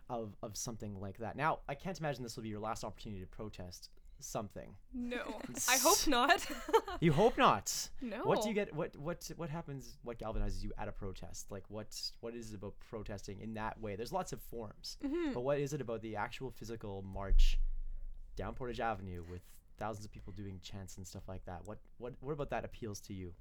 of 0.10 0.36
of 0.41 0.58
something 0.58 1.00
like 1.00 1.18
that 1.20 1.36
now 1.36 1.60
i 1.70 1.75
can't 1.75 2.00
imagine 2.00 2.24
this 2.24 2.36
will 2.36 2.44
be 2.44 2.50
your 2.50 2.60
last 2.60 2.84
opportunity 2.84 3.22
to 3.22 3.27
protest 3.27 3.89
something 4.22 4.75
No, 4.94 5.22
I 5.70 5.77
hope 5.77 6.06
not. 6.08 6.46
you 7.00 7.13
hope 7.13 7.38
not 7.38 7.89
no. 8.01 8.18
what 8.24 8.41
do 8.41 8.50
you 8.50 8.56
get 8.56 8.74
what 8.75 8.94
what 8.98 9.29
what 9.38 9.50
happens 9.50 9.98
what 10.03 10.18
galvanizes 10.20 10.62
you 10.63 10.72
at 10.77 10.88
a 10.89 10.91
protest 10.91 11.50
like 11.51 11.63
what 11.70 11.96
what 12.20 12.34
is 12.36 12.51
it 12.51 12.56
about 12.56 12.74
protesting 12.89 13.39
in 13.39 13.53
that 13.53 13.79
way 13.79 13.96
there's 13.96 14.12
lots 14.12 14.34
of 14.34 14.41
forms 14.41 14.98
Mm-hmm. 15.06 15.32
but 15.34 15.41
what 15.41 15.58
is 15.60 15.72
it 15.74 15.79
about 15.79 16.01
the 16.01 16.15
actual 16.18 16.50
physical 16.51 17.01
march 17.03 17.58
down 18.36 18.53
portage 18.56 18.79
avenue 18.82 19.24
with 19.32 19.41
thousands 19.77 20.06
of 20.06 20.12
people 20.12 20.34
doing 20.34 20.60
chants 20.62 20.98
and 20.98 21.08
stuff 21.08 21.24
like 21.29 21.46
that 21.46 21.62
what 21.65 21.77
what 22.00 22.13
what 22.20 22.34
about 22.34 22.50
that 22.50 22.65
appeals 22.65 23.00
to 23.01 23.13
you 23.13 23.32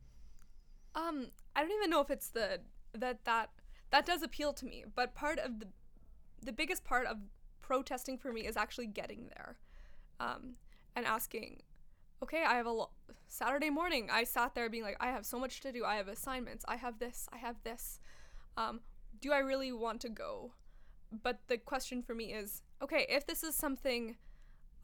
Um, 0.99 1.28
I 1.55 1.62
don't 1.62 1.71
even 1.73 1.90
know 1.90 2.00
if 2.00 2.11
it's 2.11 2.28
the 2.28 2.61
that 2.93 3.25
that 3.25 3.50
that 3.90 4.05
does 4.05 4.23
appeal 4.23 4.52
to 4.55 4.67
me, 4.67 4.85
but 4.95 5.14
part 5.14 5.38
of 5.38 5.61
the 5.61 5.67
the 6.43 6.52
biggest 6.52 6.85
part 6.85 7.07
of 7.07 7.19
protesting 7.62 8.19
for 8.19 8.33
me 8.33 8.47
is 8.47 8.57
actually 8.57 8.87
getting 8.87 9.28
there, 9.37 9.59
um, 10.21 10.55
and 10.97 11.07
asking, 11.07 11.62
okay, 12.23 12.43
I 12.47 12.55
have 12.55 12.67
a 12.67 12.71
lo- 12.71 12.90
Saturday 13.28 13.71
morning. 13.71 14.09
I 14.11 14.25
sat 14.25 14.55
there 14.55 14.69
being 14.71 14.83
like, 14.83 14.97
I 15.00 15.09
have 15.09 15.25
so 15.26 15.38
much 15.38 15.61
to 15.61 15.73
do. 15.73 15.85
I 15.85 15.97
have 15.97 16.09
assignments. 16.09 16.64
I 16.67 16.76
have 16.76 16.99
this. 16.99 17.28
I 17.33 17.38
have 17.38 17.57
this. 17.64 18.00
Um, 18.57 18.81
do 19.21 19.33
I 19.33 19.38
really 19.38 19.73
want 19.73 20.00
to 20.02 20.09
go? 20.09 20.52
But 21.23 21.40
the 21.49 21.59
question 21.59 22.02
for 22.02 22.14
me 22.14 22.33
is, 22.33 22.62
okay, 22.83 23.07
if 23.09 23.26
this 23.26 23.43
is 23.43 23.55
something 23.55 24.17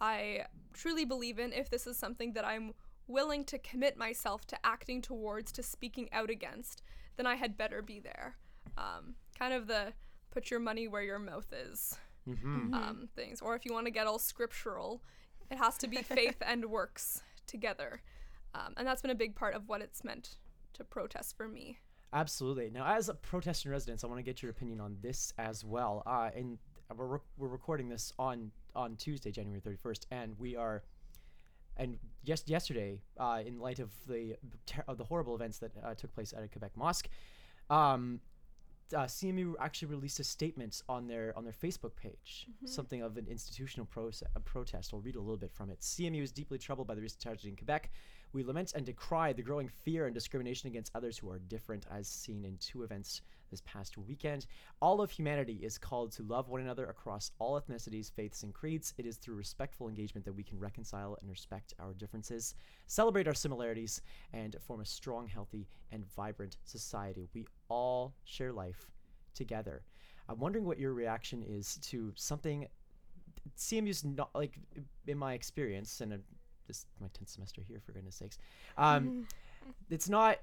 I 0.00 0.46
truly 0.72 1.04
believe 1.04 1.38
in, 1.38 1.52
if 1.52 1.70
this 1.70 1.86
is 1.86 1.96
something 1.96 2.32
that 2.32 2.44
I'm 2.44 2.74
willing 3.06 3.44
to 3.44 3.58
commit 3.58 3.96
myself 3.96 4.46
to 4.46 4.56
acting 4.64 5.02
towards, 5.02 5.52
to 5.52 5.62
speaking 5.62 6.08
out 6.12 6.30
against, 6.30 6.82
then 7.16 7.26
I 7.26 7.36
had 7.36 7.56
better 7.56 7.82
be 7.82 8.00
there. 8.00 8.36
Um, 8.76 9.14
kind 9.38 9.54
of 9.54 9.66
the 9.66 9.92
put 10.30 10.50
your 10.50 10.60
money 10.60 10.88
where 10.88 11.02
your 11.02 11.18
mouth 11.18 11.52
is 11.52 11.96
mm-hmm. 12.28 12.74
um, 12.74 13.08
things. 13.14 13.40
Or 13.40 13.54
if 13.54 13.64
you 13.64 13.72
want 13.72 13.86
to 13.86 13.92
get 13.92 14.06
all 14.06 14.18
scriptural, 14.18 15.02
it 15.50 15.58
has 15.58 15.78
to 15.78 15.88
be 15.88 15.96
faith 16.02 16.36
and 16.44 16.66
works 16.66 17.22
together. 17.46 18.02
Um, 18.54 18.74
and 18.76 18.86
that's 18.86 19.02
been 19.02 19.10
a 19.10 19.16
big 19.16 19.34
part 19.34 19.54
of 19.54 19.68
what 19.68 19.80
it's 19.80 20.04
meant 20.04 20.36
to 20.74 20.84
protest 20.84 21.36
for 21.36 21.48
me. 21.48 21.78
Absolutely. 22.12 22.70
Now, 22.70 22.86
as 22.86 23.08
a 23.08 23.14
protest 23.14 23.64
in 23.64 23.72
residence, 23.72 24.04
I 24.04 24.06
want 24.06 24.18
to 24.18 24.22
get 24.22 24.40
your 24.42 24.50
opinion 24.50 24.80
on 24.80 24.96
this 25.02 25.32
as 25.38 25.64
well. 25.64 26.02
Uh, 26.06 26.30
and 26.34 26.58
we're, 26.96 27.06
rec- 27.06 27.22
we're 27.36 27.48
recording 27.48 27.88
this 27.88 28.12
on 28.18 28.50
on 28.76 28.96
Tuesday, 28.96 29.30
January 29.30 29.60
thirty 29.60 29.76
first, 29.76 30.06
and 30.10 30.36
we 30.38 30.56
are, 30.56 30.82
and 31.76 31.98
just 32.24 32.48
yesterday, 32.48 33.02
uh, 33.18 33.42
in 33.44 33.58
light 33.58 33.78
of 33.78 33.90
the 34.06 34.36
ter- 34.66 34.84
of 34.88 34.98
the 34.98 35.04
horrible 35.04 35.34
events 35.34 35.58
that 35.58 35.72
uh, 35.84 35.94
took 35.94 36.14
place 36.14 36.32
at 36.32 36.42
a 36.42 36.48
Quebec 36.48 36.72
mosque, 36.76 37.08
um, 37.70 38.20
uh, 38.94 39.04
CMU 39.04 39.54
actually 39.60 39.88
released 39.88 40.20
a 40.20 40.24
statement 40.24 40.82
on 40.88 41.06
their 41.06 41.36
on 41.36 41.44
their 41.44 41.52
Facebook 41.52 41.96
page, 41.96 42.46
something 42.64 43.02
of 43.02 43.16
an 43.16 43.26
institutional 43.28 43.86
proce- 43.86 44.22
protest. 44.44 44.92
I'll 44.92 45.00
read 45.00 45.16
a 45.16 45.20
little 45.20 45.36
bit 45.36 45.52
from 45.52 45.70
it. 45.70 45.80
CMU 45.80 46.22
is 46.22 46.32
deeply 46.32 46.58
troubled 46.58 46.86
by 46.86 46.94
the 46.94 47.00
recent 47.00 47.22
tragedy 47.22 47.48
in 47.48 47.56
Quebec. 47.56 47.90
We 48.34 48.42
lament 48.42 48.72
and 48.74 48.84
decry 48.84 49.32
the 49.32 49.42
growing 49.42 49.68
fear 49.68 50.06
and 50.06 50.12
discrimination 50.12 50.66
against 50.66 50.90
others 50.96 51.16
who 51.16 51.30
are 51.30 51.38
different, 51.38 51.86
as 51.88 52.08
seen 52.08 52.44
in 52.44 52.58
two 52.58 52.82
events 52.82 53.22
this 53.48 53.62
past 53.64 53.96
weekend. 53.96 54.46
All 54.82 55.00
of 55.00 55.12
humanity 55.12 55.60
is 55.62 55.78
called 55.78 56.10
to 56.12 56.24
love 56.24 56.48
one 56.48 56.60
another 56.60 56.86
across 56.86 57.30
all 57.38 57.60
ethnicities, 57.60 58.10
faiths, 58.10 58.42
and 58.42 58.52
creeds. 58.52 58.92
It 58.98 59.06
is 59.06 59.18
through 59.18 59.36
respectful 59.36 59.88
engagement 59.88 60.24
that 60.24 60.32
we 60.32 60.42
can 60.42 60.58
reconcile 60.58 61.16
and 61.20 61.30
respect 61.30 61.74
our 61.78 61.94
differences, 61.94 62.56
celebrate 62.88 63.28
our 63.28 63.34
similarities, 63.34 64.02
and 64.32 64.56
form 64.66 64.80
a 64.80 64.84
strong, 64.84 65.28
healthy, 65.28 65.68
and 65.92 66.04
vibrant 66.16 66.56
society. 66.64 67.28
We 67.34 67.46
all 67.68 68.16
share 68.24 68.52
life 68.52 68.90
together. 69.36 69.84
I'm 70.28 70.40
wondering 70.40 70.64
what 70.64 70.80
your 70.80 70.92
reaction 70.92 71.44
is 71.44 71.78
to 71.82 72.12
something 72.16 72.66
CMU's 73.56 74.04
not 74.04 74.30
like 74.34 74.58
in 75.06 75.18
my 75.18 75.34
experience, 75.34 76.00
and 76.00 76.20
this 76.66 76.78
is 76.78 76.86
my 77.00 77.08
tenth 77.12 77.28
semester 77.28 77.62
here 77.66 77.80
for 77.84 77.92
goodness 77.92 78.16
sakes. 78.16 78.38
Um, 78.76 79.26
it's 79.90 80.08
not. 80.08 80.38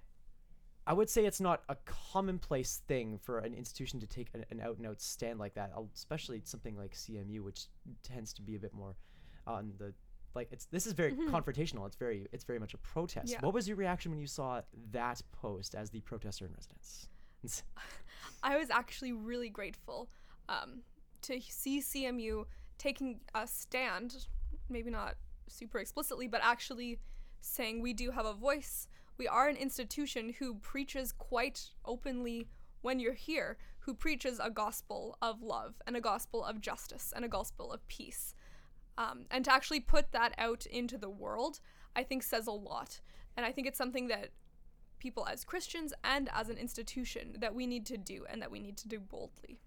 I 0.87 0.93
would 0.93 1.09
say 1.09 1.25
it's 1.25 1.39
not 1.39 1.61
a 1.69 1.75
commonplace 1.85 2.81
thing 2.87 3.19
for 3.21 3.37
an 3.37 3.53
institution 3.53 3.99
to 3.99 4.07
take 4.07 4.29
an, 4.33 4.45
an 4.49 4.59
out 4.61 4.77
and 4.77 4.87
out 4.87 4.99
stand 4.99 5.37
like 5.37 5.53
that, 5.53 5.71
especially 5.93 6.41
something 6.43 6.75
like 6.75 6.95
CMU, 6.95 7.41
which 7.41 7.67
tends 8.01 8.33
to 8.33 8.41
be 8.41 8.55
a 8.55 8.59
bit 8.59 8.73
more 8.73 8.95
on 9.45 9.73
the 9.77 9.93
like. 10.33 10.47
It's 10.51 10.65
this 10.65 10.87
is 10.87 10.93
very 10.93 11.11
confrontational. 11.13 11.85
It's 11.85 11.95
very 11.95 12.27
it's 12.31 12.43
very 12.43 12.59
much 12.59 12.73
a 12.73 12.77
protest. 12.79 13.31
Yeah. 13.31 13.39
What 13.41 13.53
was 13.53 13.67
your 13.67 13.77
reaction 13.77 14.11
when 14.11 14.19
you 14.19 14.27
saw 14.27 14.61
that 14.91 15.21
post 15.31 15.75
as 15.75 15.91
the 15.91 16.01
protester 16.01 16.45
in 16.45 16.53
residence? 16.53 17.09
I 18.43 18.57
was 18.57 18.69
actually 18.69 19.13
really 19.13 19.49
grateful 19.49 20.09
um, 20.49 20.81
to 21.23 21.39
see 21.41 21.79
CMU 21.79 22.45
taking 22.77 23.19
a 23.35 23.47
stand, 23.47 24.27
maybe 24.69 24.89
not 24.89 25.15
super 25.51 25.79
explicitly, 25.79 26.27
but 26.27 26.41
actually 26.43 26.99
saying 27.39 27.81
we 27.81 27.93
do 27.93 28.11
have 28.11 28.25
a 28.25 28.33
voice. 28.33 28.87
We 29.17 29.27
are 29.27 29.47
an 29.47 29.57
institution 29.57 30.35
who 30.39 30.55
preaches 30.55 31.11
quite 31.11 31.69
openly 31.85 32.47
when 32.81 32.99
you're 32.99 33.13
here, 33.13 33.57
who 33.79 33.93
preaches 33.93 34.39
a 34.39 34.49
gospel 34.49 35.17
of 35.21 35.41
love 35.41 35.75
and 35.85 35.95
a 35.95 36.01
gospel 36.01 36.43
of 36.43 36.61
justice 36.61 37.13
and 37.15 37.25
a 37.25 37.29
gospel 37.29 37.71
of 37.71 37.87
peace. 37.87 38.33
Um, 38.97 39.25
and 39.31 39.45
to 39.45 39.53
actually 39.53 39.79
put 39.79 40.11
that 40.11 40.33
out 40.37 40.65
into 40.65 40.97
the 40.97 41.09
world, 41.09 41.59
I 41.95 42.03
think 42.03 42.23
says 42.23 42.47
a 42.47 42.51
lot. 42.51 43.01
And 43.37 43.45
I 43.45 43.51
think 43.51 43.67
it's 43.67 43.77
something 43.77 44.07
that 44.07 44.29
people 44.99 45.27
as 45.27 45.43
Christians 45.43 45.93
and 46.03 46.29
as 46.33 46.49
an 46.49 46.57
institution 46.57 47.35
that 47.39 47.55
we 47.55 47.65
need 47.65 47.85
to 47.87 47.97
do 47.97 48.25
and 48.29 48.41
that 48.41 48.51
we 48.51 48.59
need 48.59 48.77
to 48.77 48.87
do 48.87 48.99
boldly. 48.99 49.59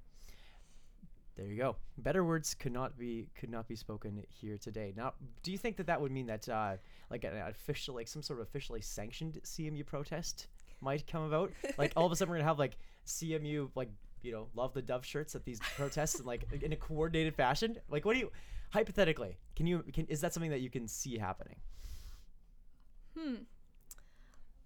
There 1.37 1.47
you 1.47 1.57
go. 1.57 1.77
Better 1.99 2.23
words 2.23 2.55
could 2.55 2.73
not 2.73 2.97
be 2.97 3.29
could 3.35 3.51
not 3.51 3.67
be 3.67 3.75
spoken 3.75 4.23
here 4.29 4.57
today. 4.57 4.93
Now, 4.97 5.15
do 5.43 5.51
you 5.51 5.59
think 5.59 5.77
that 5.79 5.87
that 5.89 6.01
would 6.01 6.13
mean 6.13 6.27
that 6.27 6.49
uh, 6.49 6.77
like 7.11 7.25
an 7.25 7.37
official, 7.37 7.97
like 7.97 8.07
some 8.07 8.23
sort 8.23 8.41
of 8.41 8.47
officially 8.47 8.81
sanctioned 8.81 9.41
CMU 9.45 9.85
protest 9.85 10.47
might 10.81 11.07
come 11.07 11.23
about? 11.23 11.51
Like 11.79 11.93
all 11.97 12.07
of 12.07 12.13
a 12.13 12.17
sudden 12.17 12.31
we're 12.31 12.39
gonna 12.39 12.49
have 12.49 12.59
like 12.61 12.77
CMU 13.07 13.71
like 13.75 13.91
you 14.23 14.31
know 14.31 14.47
love 14.55 14.75
the 14.75 14.83
Dove 14.83 15.05
shirts 15.05 15.35
at 15.35 15.45
these 15.45 15.59
protests 15.77 16.17
and 16.17 16.27
like 16.27 16.45
in 16.63 16.73
a 16.73 16.77
coordinated 16.77 17.35
fashion. 17.35 17.79
Like, 17.89 18.05
what 18.05 18.15
do 18.15 18.21
you 18.21 18.31
hypothetically 18.71 19.37
can 19.57 19.67
you 19.67 19.85
can 19.93 20.07
is 20.07 20.21
that 20.21 20.33
something 20.35 20.51
that 20.51 20.61
you 20.61 20.71
can 20.71 20.87
see 20.87 21.19
happening? 21.19 21.57
Hmm. 23.19 23.35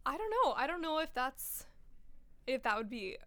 I 0.05 0.17
don't 0.17 0.31
know. 0.31 0.53
I 0.53 0.67
don't 0.67 0.83
know 0.83 0.99
if 0.99 1.13
that's 1.15 1.65
if 2.49 2.63
that 2.63 2.77
would 2.77 2.91
be 2.91 3.19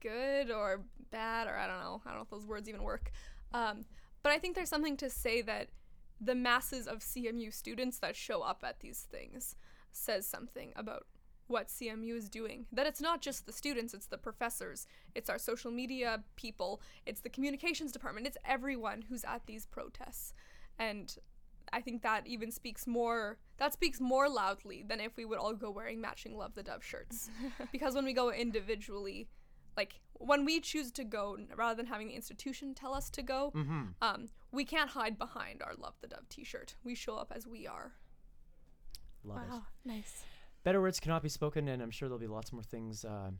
good 0.00 0.50
or 0.50 0.82
bad 1.10 1.48
or 1.48 1.56
I 1.56 1.66
don't 1.66 1.80
know. 1.80 2.02
I 2.04 2.10
don't 2.10 2.18
know 2.18 2.22
if 2.22 2.30
those 2.30 2.46
words 2.46 2.68
even 2.68 2.82
work. 2.82 3.10
Um, 3.52 3.84
but 4.22 4.32
I 4.32 4.38
think 4.38 4.54
there's 4.54 4.68
something 4.68 4.96
to 4.98 5.10
say 5.10 5.42
that 5.42 5.68
the 6.20 6.34
masses 6.34 6.86
of 6.86 6.98
CMU 6.98 7.52
students 7.52 7.98
that 8.00 8.14
show 8.14 8.42
up 8.42 8.62
at 8.62 8.80
these 8.80 9.06
things 9.10 9.56
says 9.92 10.26
something 10.26 10.72
about 10.76 11.06
what 11.46 11.68
CMU 11.68 12.16
is 12.16 12.28
doing. 12.28 12.66
That 12.70 12.86
it's 12.86 13.00
not 13.00 13.22
just 13.22 13.46
the 13.46 13.52
students, 13.52 13.94
it's 13.94 14.06
the 14.06 14.18
professors, 14.18 14.86
it's 15.14 15.30
our 15.30 15.38
social 15.38 15.70
media 15.70 16.22
people, 16.36 16.80
it's 17.06 17.22
the 17.22 17.30
communications 17.30 17.90
department, 17.90 18.26
it's 18.26 18.36
everyone 18.44 19.02
who's 19.08 19.24
at 19.24 19.46
these 19.46 19.66
protests. 19.66 20.34
And 20.78 21.16
I 21.72 21.80
think 21.80 22.02
that 22.02 22.26
even 22.26 22.50
speaks 22.50 22.86
more 22.86 23.38
that 23.58 23.72
speaks 23.72 24.00
more 24.00 24.28
loudly 24.28 24.82
than 24.88 25.00
if 25.00 25.16
we 25.16 25.24
would 25.24 25.38
all 25.38 25.54
go 25.54 25.70
wearing 25.70 26.00
matching 26.00 26.36
Love 26.36 26.54
the 26.54 26.62
Dove 26.62 26.82
shirts. 26.84 27.30
because 27.72 27.94
when 27.94 28.04
we 28.04 28.12
go 28.12 28.30
individually, 28.32 29.28
like 29.76 30.00
when 30.14 30.44
we 30.44 30.60
choose 30.60 30.90
to 30.92 31.04
go 31.04 31.36
rather 31.56 31.76
than 31.76 31.86
having 31.86 32.08
the 32.08 32.14
institution 32.14 32.74
tell 32.74 32.94
us 32.94 33.08
to 33.10 33.22
go, 33.22 33.52
Mm-hmm. 33.54 33.82
um, 34.02 34.28
we 34.52 34.64
can't 34.64 34.90
hide 34.90 35.16
behind 35.18 35.62
our 35.62 35.74
Love 35.78 35.94
the 36.00 36.08
Dove 36.08 36.28
t-shirt. 36.28 36.74
We 36.84 36.94
show 36.94 37.14
up 37.16 37.32
as 37.34 37.46
we 37.46 37.66
are. 37.66 37.92
Love 39.24 39.40
it. 39.52 39.88
Nice. 39.88 40.24
Better 40.64 40.80
words 40.80 40.98
cannot 41.00 41.22
be 41.22 41.28
spoken, 41.28 41.68
and 41.68 41.82
I'm 41.82 41.90
sure 41.90 42.08
there'll 42.08 42.18
be 42.18 42.26
lots 42.26 42.52
more 42.52 42.62
things 42.62 43.04
uh, 43.04 43.30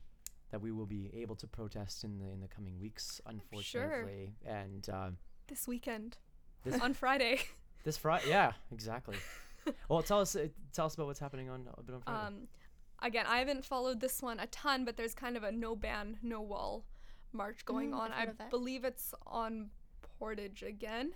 that 0.51 0.61
we 0.61 0.73
will 0.73 0.87
be 0.87 1.11
able 1.15 1.37
to 1.37 1.47
protest 1.47 2.05
in 2.05 2.19
the 2.19 2.31
in 2.31 2.41
the 2.41 2.49
coming 2.49 2.79
weeks, 2.81 3.21
unfortunately. 3.27 4.33
sure. 4.45 4.55
And 4.55 4.89
uh, 4.91 5.11
This 5.49 5.67
weekend. 5.67 6.19
This- 6.65 6.81
on 6.81 6.93
Friday. 6.95 7.41
this 7.85 7.97
Friday, 7.97 8.29
yeah, 8.29 8.53
exactly. 8.73 9.17
well, 9.89 10.03
tell 10.03 10.21
us 10.21 10.37
uh, 10.37 10.49
tell 10.73 10.87
us 10.87 10.95
about 10.95 11.07
what's 11.07 11.21
happening 11.21 11.49
on 11.51 11.67
a 11.79 11.83
bit 11.83 11.95
on 11.95 12.01
Friday. 12.03 12.27
Um, 12.27 12.49
again, 13.03 13.27
I 13.29 13.39
haven't 13.39 13.65
followed 13.65 14.01
this 14.01 14.21
one 14.23 14.41
a 14.41 14.47
ton, 14.49 14.85
but 14.85 14.97
there's 14.97 15.15
kind 15.15 15.37
of 15.37 15.43
a 15.45 15.53
no 15.53 15.75
ban, 15.77 16.19
no 16.23 16.41
wall 16.41 16.85
march 17.33 17.65
going 17.65 17.91
Mm, 17.93 17.97
on. 17.99 18.13
I've 18.13 18.17
I 18.17 18.21
heard 18.21 18.29
of 18.31 18.39
that. 18.39 18.51
believe 18.51 18.85
it's 18.85 19.15
on 19.27 19.71
Portage 20.19 20.63
again. 20.63 21.13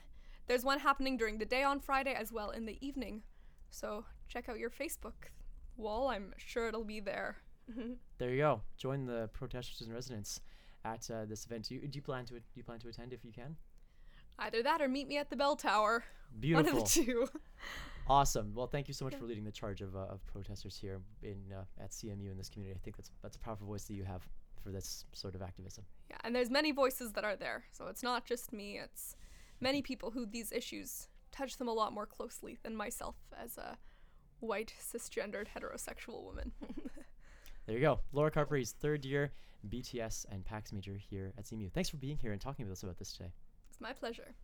There's 0.46 0.64
one 0.64 0.78
happening 0.78 1.16
during 1.16 1.38
the 1.38 1.44
day 1.46 1.62
on 1.62 1.80
Friday 1.80 2.14
as 2.14 2.32
well 2.32 2.50
in 2.50 2.66
the 2.66 2.76
evening. 2.86 3.22
So 3.70 4.04
check 4.28 4.48
out 4.48 4.58
your 4.58 4.70
Facebook 4.70 5.30
wall. 5.76 6.08
I'm 6.08 6.32
sure 6.36 6.68
it'll 6.68 6.84
be 6.84 7.00
there. 7.00 7.36
there 8.18 8.30
you 8.30 8.38
go. 8.38 8.60
Join 8.76 9.06
the 9.06 9.28
protesters 9.32 9.86
in 9.86 9.92
residence 9.92 10.40
at 10.84 11.10
uh, 11.10 11.24
this 11.24 11.46
event. 11.46 11.68
Do 11.68 11.74
you, 11.74 11.80
do 11.88 11.96
you 11.96 12.02
plan 12.02 12.26
to 12.26 12.34
do 12.34 12.40
you 12.54 12.62
plan 12.62 12.78
to 12.80 12.88
attend 12.88 13.12
if 13.12 13.24
you 13.24 13.32
can? 13.32 13.56
Either 14.38 14.62
that 14.62 14.82
or 14.82 14.88
meet 14.88 15.08
me 15.08 15.16
at 15.16 15.30
the 15.30 15.36
bell 15.36 15.56
tower. 15.56 16.04
Beautiful. 16.40 16.72
One 16.72 16.82
of 16.82 16.88
the 16.88 17.04
two. 17.04 17.28
Awesome. 18.06 18.52
Well, 18.54 18.66
thank 18.66 18.86
you 18.86 18.92
so 18.92 19.06
much 19.06 19.14
for 19.14 19.24
leading 19.24 19.44
the 19.44 19.52
charge 19.52 19.80
of, 19.80 19.96
uh, 19.96 20.00
of 20.00 20.26
protesters 20.26 20.76
here 20.76 21.00
in 21.22 21.38
uh, 21.56 21.64
at 21.82 21.90
CMU 21.90 22.30
in 22.30 22.36
this 22.36 22.50
community. 22.50 22.78
I 22.78 22.82
think 22.84 22.96
that's 22.96 23.10
that's 23.22 23.36
a 23.36 23.38
powerful 23.38 23.66
voice 23.66 23.84
that 23.84 23.94
you 23.94 24.04
have 24.04 24.28
for 24.62 24.70
this 24.70 25.06
sort 25.12 25.34
of 25.34 25.42
activism. 25.42 25.84
Yeah, 26.10 26.18
and 26.22 26.34
there's 26.34 26.50
many 26.50 26.72
voices 26.72 27.12
that 27.12 27.24
are 27.24 27.36
there. 27.36 27.64
So 27.72 27.86
it's 27.86 28.02
not 28.02 28.26
just 28.26 28.52
me, 28.52 28.78
it's 28.82 29.16
many 29.60 29.80
people 29.80 30.10
who 30.10 30.26
these 30.26 30.52
issues 30.52 31.08
touch 31.32 31.56
them 31.56 31.68
a 31.68 31.72
lot 31.72 31.92
more 31.92 32.06
closely 32.06 32.58
than 32.62 32.76
myself 32.76 33.16
as 33.42 33.56
a 33.56 33.78
white 34.40 34.74
cisgendered 34.78 35.46
heterosexual 35.56 36.22
woman. 36.22 36.52
There 37.66 37.76
you 37.76 37.80
go. 37.80 38.00
Laura 38.12 38.30
Carr-Pries, 38.30 38.72
third 38.72 39.06
year 39.06 39.32
BTS 39.70 40.26
and 40.30 40.44
PACTS 40.44 40.72
major 40.72 40.96
here 40.96 41.32
at 41.38 41.44
CMU. 41.44 41.72
Thanks 41.72 41.88
for 41.88 41.96
being 41.96 42.18
here 42.18 42.32
and 42.32 42.40
talking 42.40 42.66
with 42.66 42.72
us 42.72 42.82
about 42.82 42.98
this 42.98 43.12
today. 43.12 43.32
It's 43.70 43.80
my 43.80 43.94
pleasure. 43.94 44.34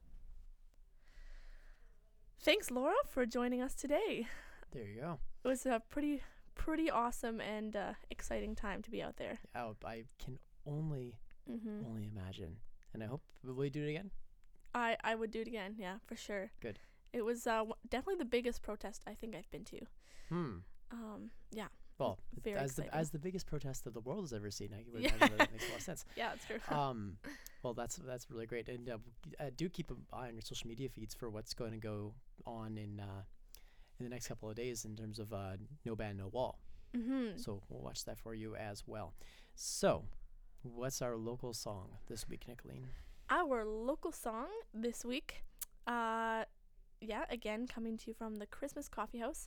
Thanks, 2.42 2.70
Laura, 2.70 2.94
for 3.08 3.26
joining 3.26 3.60
us 3.60 3.74
today. 3.74 4.26
There 4.72 4.84
you 4.84 5.00
go. 5.00 5.18
It 5.44 5.48
was 5.48 5.66
a 5.66 5.82
pretty, 5.90 6.22
pretty 6.54 6.90
awesome 6.90 7.40
and 7.40 7.76
uh, 7.76 7.92
exciting 8.10 8.54
time 8.54 8.82
to 8.82 8.90
be 8.90 9.02
out 9.02 9.16
there. 9.16 9.38
Oh, 9.54 9.76
I 9.84 10.04
can 10.22 10.38
only 10.66 11.14
Mm-hmm. 11.50 11.84
only 11.84 12.04
imagine, 12.14 12.58
and 12.94 13.02
I 13.02 13.06
hope 13.06 13.22
will 13.42 13.64
you 13.64 13.70
do 13.70 13.82
it 13.84 13.88
again? 13.90 14.10
I 14.72 14.96
I 15.02 15.16
would 15.16 15.32
do 15.32 15.40
it 15.40 15.48
again. 15.48 15.74
Yeah, 15.78 15.96
for 16.06 16.14
sure. 16.14 16.52
Good. 16.60 16.78
It 17.12 17.22
was 17.24 17.44
uh, 17.44 17.56
w- 17.66 17.74
definitely 17.88 18.18
the 18.18 18.24
biggest 18.26 18.62
protest 18.62 19.02
I 19.04 19.14
think 19.14 19.34
I've 19.34 19.50
been 19.50 19.64
to. 19.64 19.80
Hmm. 20.28 20.52
Um, 20.92 21.30
yeah, 21.50 21.68
Well, 22.00 22.18
very 22.42 22.56
as 22.56 22.74
the 22.74 22.94
as 22.94 23.10
the 23.10 23.18
biggest 23.18 23.46
protest 23.46 23.84
that 23.84 23.94
the 23.94 24.00
world 24.00 24.22
has 24.24 24.32
ever 24.32 24.50
seen, 24.50 24.70
I 24.72 24.84
would 24.92 25.02
Yeah. 25.02 25.10
imagine 25.14 25.36
that, 25.38 25.38
that 25.38 25.52
makes 25.52 25.66
a 25.66 25.70
lot 25.70 25.76
of 25.78 25.82
sense. 25.84 26.04
yeah, 26.16 26.32
it's 26.34 26.44
true. 26.46 26.58
um, 26.76 27.18
well, 27.62 27.74
that's 27.74 27.96
that's 27.96 28.30
really 28.30 28.46
great, 28.46 28.68
and 28.68 28.88
uh, 28.88 28.98
uh, 29.38 29.50
do 29.56 29.68
keep 29.68 29.90
an 29.90 29.98
eye 30.12 30.28
on 30.28 30.34
your 30.34 30.42
social 30.42 30.68
media 30.68 30.88
feeds 30.88 31.14
for 31.14 31.28
what's 31.30 31.54
going 31.54 31.72
to 31.72 31.78
go 31.78 32.14
on 32.46 32.76
in 32.78 33.00
uh, 33.00 33.22
in 33.98 34.04
the 34.04 34.10
next 34.10 34.28
couple 34.28 34.48
of 34.48 34.56
days 34.56 34.84
in 34.84 34.96
terms 34.96 35.18
of 35.18 35.32
uh, 35.32 35.56
no 35.84 35.94
ban, 35.94 36.16
no 36.16 36.28
wall. 36.28 36.58
mm-hmm. 36.96 37.36
So 37.36 37.62
we'll 37.68 37.82
watch 37.82 38.04
that 38.04 38.18
for 38.18 38.34
you 38.34 38.56
as 38.56 38.82
well. 38.86 39.14
So, 39.54 40.04
what's 40.62 41.02
our 41.02 41.16
local 41.16 41.52
song 41.52 41.98
this 42.08 42.26
week, 42.28 42.46
Nicolien? 42.48 42.84
Our 43.28 43.64
local 43.64 44.10
song 44.12 44.46
this 44.74 45.04
week, 45.04 45.44
uh, 45.86 46.44
yeah, 47.00 47.24
again 47.30 47.66
coming 47.66 47.96
to 47.98 48.04
you 48.08 48.14
from 48.14 48.38
the 48.38 48.46
Christmas 48.46 48.88
Coffee 48.88 49.18
House. 49.18 49.46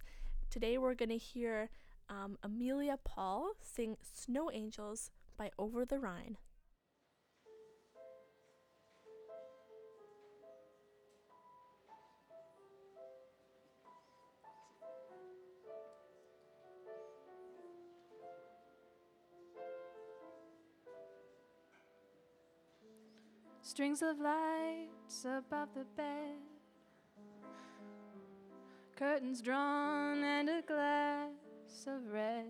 Today 0.50 0.78
we're 0.78 0.94
gonna 0.96 1.16
hear 1.16 1.70
um, 2.10 2.38
Amelia 2.44 2.98
Pahl 3.04 3.54
sing 3.62 3.98
"Snow 4.02 4.52
Angels" 4.52 5.12
by 5.38 5.52
Over 5.58 5.86
the 5.86 6.00
Rhine. 6.00 6.38
Strings 23.62 24.02
of 24.04 24.20
lights 24.20 25.26
above 25.26 25.70
the 25.74 25.86
bed, 25.98 26.38
curtains 28.96 29.42
drawn, 29.42 30.24
and 30.24 30.50
a 30.50 30.62
glass 30.62 31.32
of 31.88 32.14
red. 32.14 32.46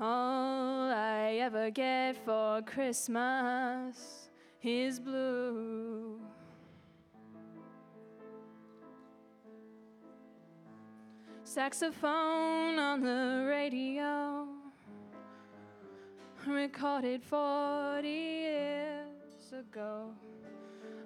All 0.00 0.88
I 0.88 1.38
ever 1.42 1.68
get 1.70 2.16
for 2.24 2.62
Christmas 2.62 4.30
is 4.62 5.00
blue. 5.00 6.20
Saxophone 11.42 12.78
on 12.78 13.00
the 13.00 13.46
radio, 13.48 14.46
recorded 16.46 17.24
40 17.24 18.08
years 18.08 19.52
ago. 19.52 20.12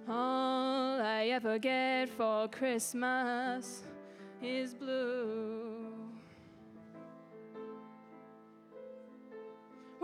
All 0.07 1.01
I 1.01 1.31
ever 1.33 1.59
get 1.59 2.11
for 2.11 2.49
Christmas 2.49 3.83
is 4.43 4.75
blue. 4.75 5.64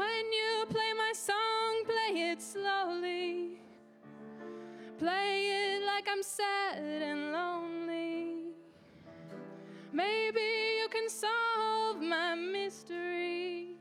When 0.00 0.32
you 0.32 0.64
play 0.70 0.92
my 0.96 1.12
song, 1.12 1.84
play 1.84 2.30
it 2.30 2.40
slowly. 2.40 3.60
Play 4.96 5.34
it 5.60 5.84
like 5.84 6.08
I'm 6.10 6.22
sad 6.22 7.02
and 7.02 7.32
lonely. 7.32 8.54
Maybe 9.92 10.48
you 10.80 10.88
can 10.88 11.10
solve 11.10 12.00
my 12.00 12.34
mystery. 12.34 13.76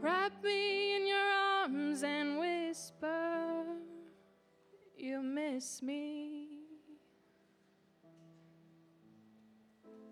Wrap 0.00 0.32
me 0.44 0.94
in 0.94 1.08
your 1.08 1.28
arms 1.50 2.04
and 2.04 2.38
whisper, 2.38 3.64
You 4.96 5.22
miss 5.22 5.82
me. 5.82 6.54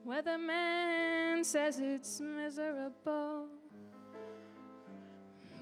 Weatherman 0.05 1.45
says 1.45 1.79
it's 1.79 2.21
miserable, 2.21 3.47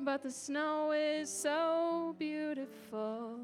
but 0.05 0.23
the 0.23 0.31
snow 0.31 0.93
is 0.93 1.29
so 1.29 2.15
beautiful. 2.19 3.41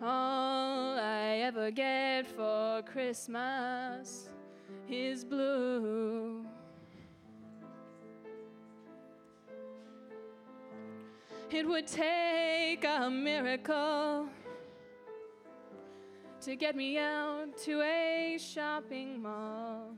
All 0.00 0.98
I 0.98 1.40
ever 1.44 1.70
get 1.70 2.26
for 2.26 2.82
Christmas 2.82 4.30
is 4.88 5.24
blue. 5.24 6.44
It 11.50 11.66
would 11.66 11.86
take 11.86 12.84
a 12.84 13.08
miracle 13.10 14.28
to 16.40 16.56
get 16.56 16.76
me 16.76 16.98
out 16.98 17.56
to 17.64 17.82
a 17.82 18.38
shopping 18.38 19.22
mall. 19.22 19.96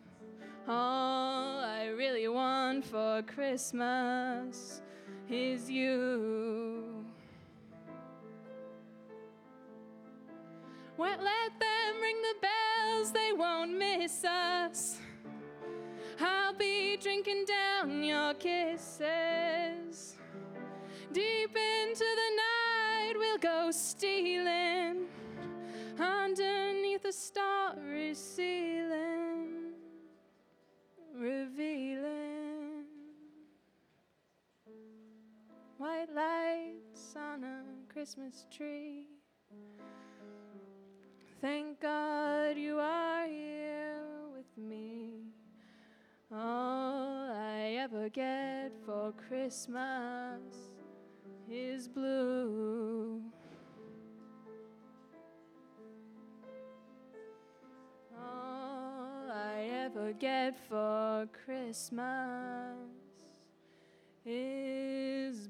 All 0.69 1.61
I 1.61 1.87
really 1.97 2.29
want 2.29 2.85
for 2.85 3.23
Christmas 3.23 4.83
is 5.31 5.71
you. 5.71 7.05
Well, 10.97 11.19
let 11.19 11.61
them 11.61 12.03
ring 12.03 12.17
the 12.23 12.35
bells, 12.41 13.13
they 13.13 13.33
won't 13.33 13.79
miss 13.79 14.25
us. 14.25 14.99
I'll 16.21 16.55
be 16.55 16.97
drinking 16.97 17.45
down 17.45 18.03
your 18.03 18.35
kisses. 18.35 20.17
Deep 21.13 21.57
into 21.57 22.05
the 22.05 22.31
night, 22.37 23.15
we'll 23.17 23.39
go 23.39 23.71
stealing 23.71 25.07
underneath 25.99 27.03
the 27.03 27.13
starry 27.13 28.15
ceiling, 28.15 29.73
revealing 31.15 32.38
white 35.89 36.15
lights 36.15 37.15
on 37.17 37.45
a 37.45 37.63
Christmas 37.91 38.47
tree. 38.55 39.07
Thank 41.41 41.81
God 41.81 42.59
you 42.59 42.79
are 42.79 43.27
here 43.27 44.03
with 44.35 44.53
me. 44.59 45.33
All 46.31 47.31
I 47.33 47.79
ever 47.85 48.11
get 48.11 48.73
for 48.85 49.15
Christmas 49.29 50.43
is 51.51 51.89
blue. 51.89 53.23
All 58.15 59.31
I 59.33 59.71
ever 59.87 60.13
get 60.13 60.55
for 60.69 61.27
Christmas 61.47 62.77
is 64.27 65.49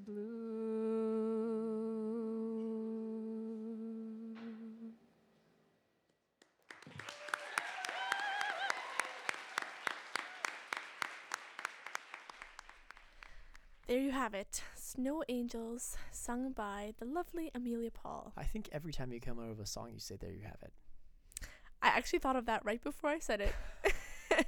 There 13.88 13.98
you 13.98 14.11
have 14.11 14.35
Snow 14.98 15.22
Angels, 15.28 15.96
sung 16.11 16.50
by 16.50 16.92
the 16.98 17.04
lovely 17.04 17.52
Amelia 17.54 17.92
Pahl. 17.92 18.32
I 18.37 18.42
think 18.42 18.68
every 18.72 18.92
time 18.92 19.12
you 19.12 19.20
come 19.20 19.38
out 19.38 19.48
of 19.48 19.61
a 19.61 19.64
song, 19.64 19.90
you 19.92 20.00
say, 20.00 20.16
"There 20.16 20.32
you 20.32 20.42
have 20.42 20.56
it." 20.61 20.72
I 21.80 21.87
actually 21.87 22.18
thought 22.18 22.34
of 22.34 22.46
that 22.46 22.64
right 22.64 22.82
before 22.82 23.11
I 23.11 23.20
said 23.20 23.40
it. 23.40 23.54
and 24.32 24.44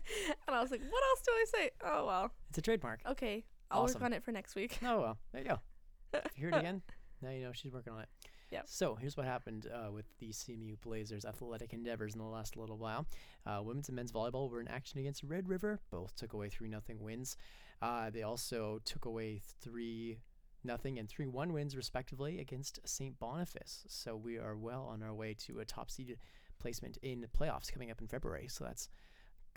I 0.48 0.60
was 0.60 0.72
like, 0.72 0.80
what 0.80 1.04
else 1.04 1.22
do 1.24 1.30
I 1.30 1.44
say? 1.46 1.70
Oh, 1.84 2.06
well. 2.06 2.32
It's 2.48 2.58
a 2.58 2.62
trademark. 2.62 2.98
Okay. 3.08 3.44
I'll 3.70 3.82
Awesome. 3.82 4.00
work 4.00 4.06
on 4.06 4.12
it 4.12 4.24
for 4.24 4.32
next 4.32 4.56
week. 4.56 4.80
Oh 4.84 5.00
well, 5.00 5.18
there 5.30 5.42
you 5.42 5.48
go. 5.50 5.60
If 6.14 6.24
you 6.36 6.40
hear 6.40 6.48
it 6.48 6.56
again, 6.56 6.82
now 7.22 7.30
you 7.30 7.44
know 7.44 7.52
she's 7.52 7.72
working 7.72 7.92
on 7.92 8.00
it. 8.00 8.08
Yep. 8.50 8.64
So 8.66 8.96
here's 8.96 9.16
what 9.16 9.26
happened 9.26 9.68
uh, 9.72 9.92
with 9.92 10.06
the 10.18 10.30
CMU 10.30 10.80
Blazers' 10.80 11.24
athletic 11.24 11.72
endeavors 11.72 12.14
in 12.14 12.18
the 12.18 12.26
last 12.26 12.56
little 12.56 12.76
while. 12.76 13.06
Uh, 13.46 13.60
women's 13.62 13.88
and 13.88 13.94
men's 13.94 14.10
volleyball 14.10 14.50
were 14.50 14.60
in 14.60 14.66
action 14.66 14.98
against 14.98 15.22
Red 15.22 15.48
River. 15.48 15.78
Both 15.92 16.16
took 16.16 16.32
away 16.32 16.48
three 16.48 16.68
nothing 16.68 16.98
wins. 16.98 17.36
Uh, 17.80 18.10
they 18.10 18.24
also 18.24 18.80
took 18.84 19.04
away 19.04 19.40
three 19.60 20.18
nothing 20.64 20.98
and 20.98 21.08
three 21.08 21.26
one 21.26 21.52
wins 21.52 21.76
respectively 21.76 22.40
against 22.40 22.80
St. 22.84 23.18
Boniface. 23.18 23.84
So 23.88 24.16
we 24.16 24.38
are 24.38 24.56
well 24.56 24.88
on 24.90 25.02
our 25.02 25.14
way 25.14 25.34
to 25.46 25.60
a 25.60 25.64
top 25.64 25.90
seeded 25.90 26.18
placement 26.58 26.98
in 27.02 27.20
the 27.20 27.26
playoffs 27.26 27.72
coming 27.72 27.90
up 27.90 28.00
in 28.00 28.06
February. 28.06 28.46
So 28.48 28.64
that's 28.64 28.88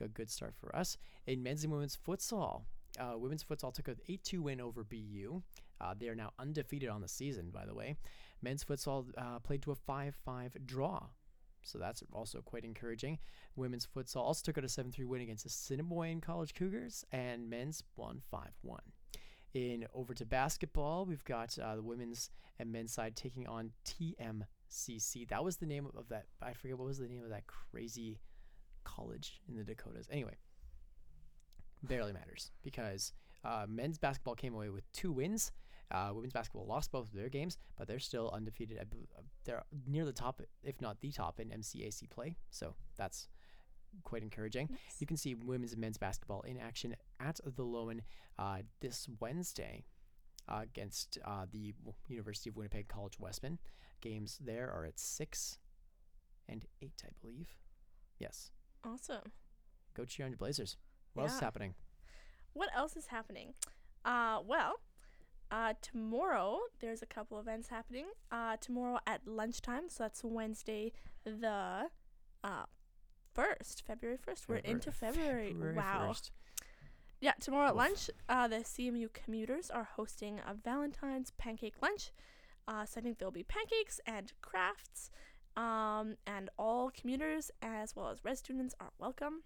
a 0.02 0.08
good 0.08 0.30
start 0.30 0.56
for 0.56 0.76
us. 0.76 0.98
In 1.28 1.44
men's 1.44 1.64
and 1.64 1.72
women's 1.72 1.98
futsal, 1.98 2.64
uh, 3.00 3.18
women's 3.18 3.44
futsal 3.44 3.74
took 3.74 3.88
an 3.88 3.98
8 4.08 4.24
2 4.24 4.42
win 4.42 4.62
over 4.62 4.84
BU. 4.84 5.42
Uh, 5.82 5.94
they 5.98 6.08
are 6.08 6.16
now 6.16 6.32
undefeated 6.40 6.90
on 6.90 7.02
the 7.02 7.08
season, 7.08 7.50
by 7.52 7.66
the 7.66 7.76
way. 7.76 7.96
Men's 8.42 8.64
futsal 8.64 9.06
uh, 9.18 9.40
played 9.40 9.62
to 9.64 9.72
a 9.72 9.76
5 9.76 10.16
5 10.16 10.58
draw. 10.66 11.08
So 11.66 11.78
that's 11.78 12.04
also 12.12 12.42
quite 12.42 12.66
encouraging. 12.66 13.20
Women's 13.56 13.88
futsal 13.88 14.18
also 14.18 14.42
took 14.44 14.58
out 14.58 14.66
a 14.66 14.70
7 14.70 14.92
3 14.92 15.06
win 15.06 15.22
against 15.22 15.44
the 15.44 15.50
Assiniboine 15.50 16.22
College 16.22 16.54
Cougars, 16.54 17.06
and 17.12 17.50
men's 17.50 17.84
won 17.96 18.22
5 18.32 18.50
1. 18.62 18.80
In 19.54 19.86
over 19.94 20.14
to 20.16 20.26
basketball, 20.26 21.06
we've 21.06 21.24
got 21.24 21.58
uh, 21.60 21.76
the 21.76 21.84
women's 21.84 22.32
and 22.58 22.72
men's 22.72 22.92
side 22.92 23.16
taking 23.16 23.46
on 23.48 23.72
TMCC. 23.86 25.28
That 25.28 25.44
was 25.44 25.58
the 25.58 25.66
name 25.68 25.88
of 25.96 26.10
that. 26.10 26.26
I 26.42 26.54
forget 26.54 26.78
what 26.78 26.88
was 26.88 26.98
the 26.98 27.08
name 27.08 27.24
of 27.24 27.30
that 27.30 27.46
crazy 27.46 28.20
college 28.84 29.42
in 29.48 29.56
the 29.56 29.64
Dakotas. 29.64 30.08
Anyway, 30.12 30.38
barely 31.84 32.14
matters 32.14 32.52
because 32.64 33.14
uh, 33.44 33.66
men's 33.68 33.98
basketball 33.98 34.36
came 34.36 34.56
away 34.56 34.70
with 34.70 34.92
two 34.92 35.12
wins. 35.12 35.52
Uh, 35.92 36.10
women's 36.14 36.34
basketball 36.34 36.66
lost 36.66 36.92
both 36.92 37.10
of 37.10 37.14
their 37.14 37.30
games, 37.30 37.58
but 37.78 37.88
they're 37.88 38.00
still 38.00 38.32
undefeated. 38.34 38.80
Uh, 38.80 39.22
They're 39.46 39.64
near 39.88 40.06
the 40.06 40.14
top, 40.14 40.42
if 40.64 40.82
not 40.82 41.00
the 41.02 41.12
top, 41.12 41.40
in 41.40 41.50
MCAC 41.50 42.10
play. 42.10 42.36
So 42.50 42.74
that's 42.98 43.28
quite 44.04 44.24
encouraging. 44.24 44.70
You 45.00 45.08
can 45.08 45.18
see 45.18 45.36
women's 45.36 45.74
and 45.74 45.82
men's 45.82 45.98
basketball 45.98 46.42
in 46.42 46.58
action 46.58 46.96
at 47.20 47.40
the 47.44 47.64
Loewen 47.64 48.02
uh, 48.38 48.60
this 48.80 49.08
Wednesday 49.20 49.84
uh, 50.48 50.62
against 50.64 51.18
uh, 51.26 51.46
the 51.52 51.74
University 52.08 52.50
of 52.50 52.58
Winnipeg 52.58 52.88
College 52.88 53.20
Westman. 53.20 53.60
Games 54.02 54.40
there 54.44 54.70
are 54.70 54.86
at 54.86 55.00
6 55.00 55.58
and 56.50 56.66
8, 56.82 56.92
I 57.06 57.10
believe. 57.22 57.56
Yes. 58.20 58.52
Awesome. 58.84 59.32
Go 59.96 60.06
cheer 60.06 60.26
on 60.26 60.32
your 60.32 60.38
Blazers. 60.38 60.78
What 61.14 61.24
else 61.24 61.36
is 61.36 61.40
happening? 61.40 61.74
What 62.54 62.70
else 62.76 62.96
is 62.96 63.08
happening? 63.08 63.54
Uh, 64.04 64.40
well, 64.46 64.76
uh, 65.52 65.74
tomorrow 65.82 66.60
there's 66.80 67.02
a 67.02 67.06
couple 67.06 67.40
events 67.40 67.68
happening. 67.70 68.06
Uh, 68.32 68.58
tomorrow 68.60 69.00
at 69.06 69.28
lunchtime, 69.28 69.88
so 69.88 70.04
that's 70.04 70.24
Wednesday, 70.24 70.92
the 71.24 71.84
uh, 72.44 72.64
first, 73.34 73.84
February 73.86 74.18
first. 74.18 74.48
We're 74.48 74.58
into 74.58 74.92
February. 74.92 75.56
wow. 75.76 76.12
1st. 76.12 76.32
Yeah, 77.22 77.32
tomorrow 77.40 77.68
at 77.68 77.72
Oof. 77.72 77.78
lunch, 77.78 78.10
uh, 78.28 78.48
the 78.48 78.58
CMU 78.58 79.12
commuters 79.14 79.70
are 79.70 79.88
hosting 79.96 80.40
a 80.40 80.54
Valentine's 80.54 81.32
pancake 81.38 81.76
lunch. 81.82 82.12
Uh, 82.68 82.86
so 82.86 83.00
I 83.00 83.04
think 83.04 83.18
there'll 83.18 83.32
be 83.32 83.44
pancakes 83.44 84.00
and 84.06 84.32
crafts, 84.42 85.10
um, 85.56 86.16
and 86.28 86.50
all 86.58 86.92
commuters 86.92 87.52
as 87.62 87.96
well 87.96 88.10
as 88.10 88.24
res 88.24 88.40
students 88.40 88.76
are 88.80 88.92
welcome 89.00 89.44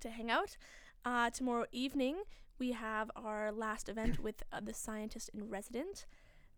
to 0.00 0.10
hang 0.10 0.30
out. 0.30 0.56
Uh, 1.04 1.30
tomorrow 1.30 1.66
evening, 1.72 2.22
we 2.58 2.72
have 2.72 3.10
our 3.16 3.52
last 3.52 3.88
event 3.88 4.18
with 4.22 4.42
uh, 4.52 4.60
the 4.60 4.74
scientist 4.74 5.30
in 5.34 5.48
resident 5.48 6.06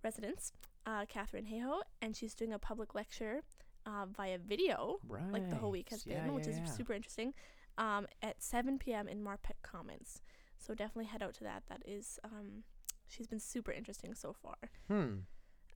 residence, 0.03 0.53
uh, 0.87 1.05
Katharine 1.07 1.47
Hayhoe, 1.47 1.83
and 2.01 2.17
she's 2.17 2.35
doing 2.35 2.53
a 2.53 2.59
public 2.59 2.95
lecture 2.95 3.43
uh, 3.87 4.07
via 4.07 4.39
video 4.39 4.99
Right. 5.09 5.31
like 5.33 5.49
the 5.51 5.57
whole 5.57 5.71
week 5.71 5.91
has 5.91 6.07
Yeah, 6.07 6.25
been, 6.25 6.35
which 6.35 6.47
yeah, 6.47 6.63
is 6.65 6.73
super 6.73 6.93
interesting. 6.93 7.35
Um, 7.79 8.07
at 8.23 8.43
7 8.43 8.79
p.m. 8.79 9.09
in 9.09 9.23
Marpeck 9.23 9.63
Commons. 9.63 10.23
So 10.59 10.75
definitely 10.75 11.07
head 11.07 11.23
out 11.23 11.35
to 11.35 11.45
that. 11.45 11.63
That 11.69 11.83
is, 11.87 12.19
um, 12.25 12.65
she's 13.09 13.27
been 13.27 13.41
super 13.41 13.73
interesting 13.73 14.15
so 14.15 14.33
far. 14.35 14.57
Hmm. 14.89 15.21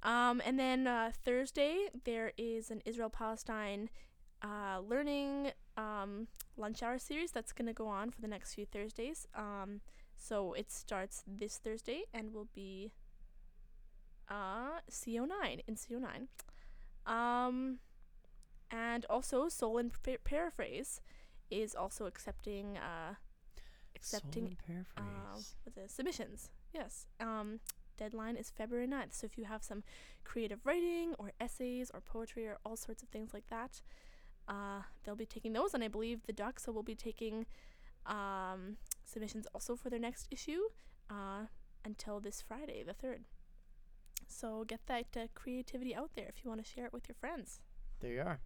Um, 0.02 0.42
and 0.44 0.58
then 0.58 0.86
uh, 0.86 1.12
Thursday 1.24 1.88
there 2.04 2.32
is 2.36 2.70
an 2.70 2.82
Israel 2.84 3.08
Palestine 3.08 3.88
uh, 4.42 4.80
learning 4.80 5.52
um, 5.78 6.28
lunch 6.58 6.82
hour 6.82 6.98
series 6.98 7.30
that's 7.30 7.52
gonna 7.52 7.72
go 7.72 7.86
on 7.88 8.10
for 8.10 8.20
the 8.20 8.28
next 8.28 8.52
few 8.54 8.66
Thursdays. 8.66 9.26
Um, 9.34 9.80
so 10.16 10.52
it 10.52 10.70
starts 10.70 11.22
this 11.26 11.56
Thursday 11.56 12.02
and 12.12 12.34
will 12.34 12.48
be 12.54 12.92
uh, 14.28 14.80
CO9 14.90 15.60
in 15.66 15.74
CO9. 15.76 16.26
Um, 17.10 17.78
and 18.74 19.06
also 19.08 19.48
Soul 19.48 19.78
and 19.78 19.92
Pa- 20.02 20.22
Paraphrase 20.24 21.00
is 21.50 21.74
also 21.74 22.06
accepting 22.06 22.76
uh, 22.78 23.14
accepting 23.94 24.56
uh, 24.96 25.38
submissions. 25.86 26.50
Yes. 26.72 27.06
Um, 27.20 27.60
deadline 27.96 28.36
is 28.36 28.50
February 28.50 28.88
9th. 28.88 29.12
So 29.14 29.26
if 29.26 29.38
you 29.38 29.44
have 29.44 29.62
some 29.62 29.84
creative 30.24 30.66
writing 30.66 31.14
or 31.18 31.32
essays 31.40 31.90
or 31.94 32.00
poetry 32.00 32.46
or 32.46 32.58
all 32.64 32.76
sorts 32.76 33.02
of 33.02 33.08
things 33.10 33.32
like 33.32 33.48
that, 33.48 33.82
uh, 34.48 34.82
they'll 35.04 35.14
be 35.14 35.26
taking 35.26 35.52
those. 35.52 35.74
And 35.74 35.84
I 35.84 35.88
believe 35.88 36.26
the 36.26 36.32
Ducks 36.32 36.66
will 36.66 36.82
be 36.82 36.96
taking 36.96 37.46
um, 38.06 38.78
submissions 39.04 39.46
also 39.54 39.76
for 39.76 39.90
their 39.90 40.00
next 40.00 40.26
issue 40.30 40.62
uh, 41.08 41.46
until 41.84 42.18
this 42.18 42.42
Friday, 42.42 42.82
the 42.82 42.94
3rd. 42.94 43.20
So 44.26 44.64
get 44.66 44.80
that 44.86 45.06
uh, 45.16 45.26
creativity 45.34 45.94
out 45.94 46.10
there 46.16 46.26
if 46.28 46.42
you 46.42 46.50
want 46.50 46.64
to 46.64 46.68
share 46.68 46.86
it 46.86 46.92
with 46.92 47.08
your 47.08 47.16
friends. 47.20 47.60
there 48.00 48.12
you 48.12 48.20
are. 48.22 48.40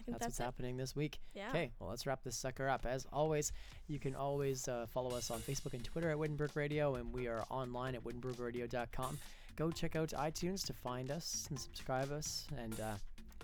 I 0.00 0.02
think 0.04 0.18
That's, 0.18 0.18
that's, 0.18 0.24
what's 0.26 0.40
it. 0.40 0.42
happening 0.42 0.76
this 0.76 0.94
week. 0.96 1.18
Yeah. 1.34 1.48
Okay, 1.50 1.70
well, 1.78 1.90
let's 1.90 2.06
wrap 2.06 2.22
this 2.24 2.36
sucker 2.36 2.68
up. 2.68 2.84
As 2.84 3.06
always, 3.12 3.52
you 3.86 3.98
can 3.98 4.14
always 4.14 4.68
uh, 4.68 4.86
follow 4.92 5.16
us 5.16 5.30
on 5.30 5.40
Facebook 5.40 5.72
and 5.74 5.84
Twitter 5.84 6.10
at 6.10 6.18
Wittenberg 6.18 6.50
Radio, 6.56 6.96
and 6.96 7.12
we 7.12 7.26
are 7.28 7.44
online 7.50 7.94
at 7.94 8.02
wittenbergradio.com. 8.04 9.18
Go 9.56 9.70
check 9.70 9.94
out 9.96 10.08
iTunes 10.10 10.66
to 10.66 10.72
find 10.72 11.10
us 11.10 11.46
and 11.48 11.58
subscribe 11.58 12.10
us 12.12 12.46
and 12.58 12.78
uh, 12.80 12.94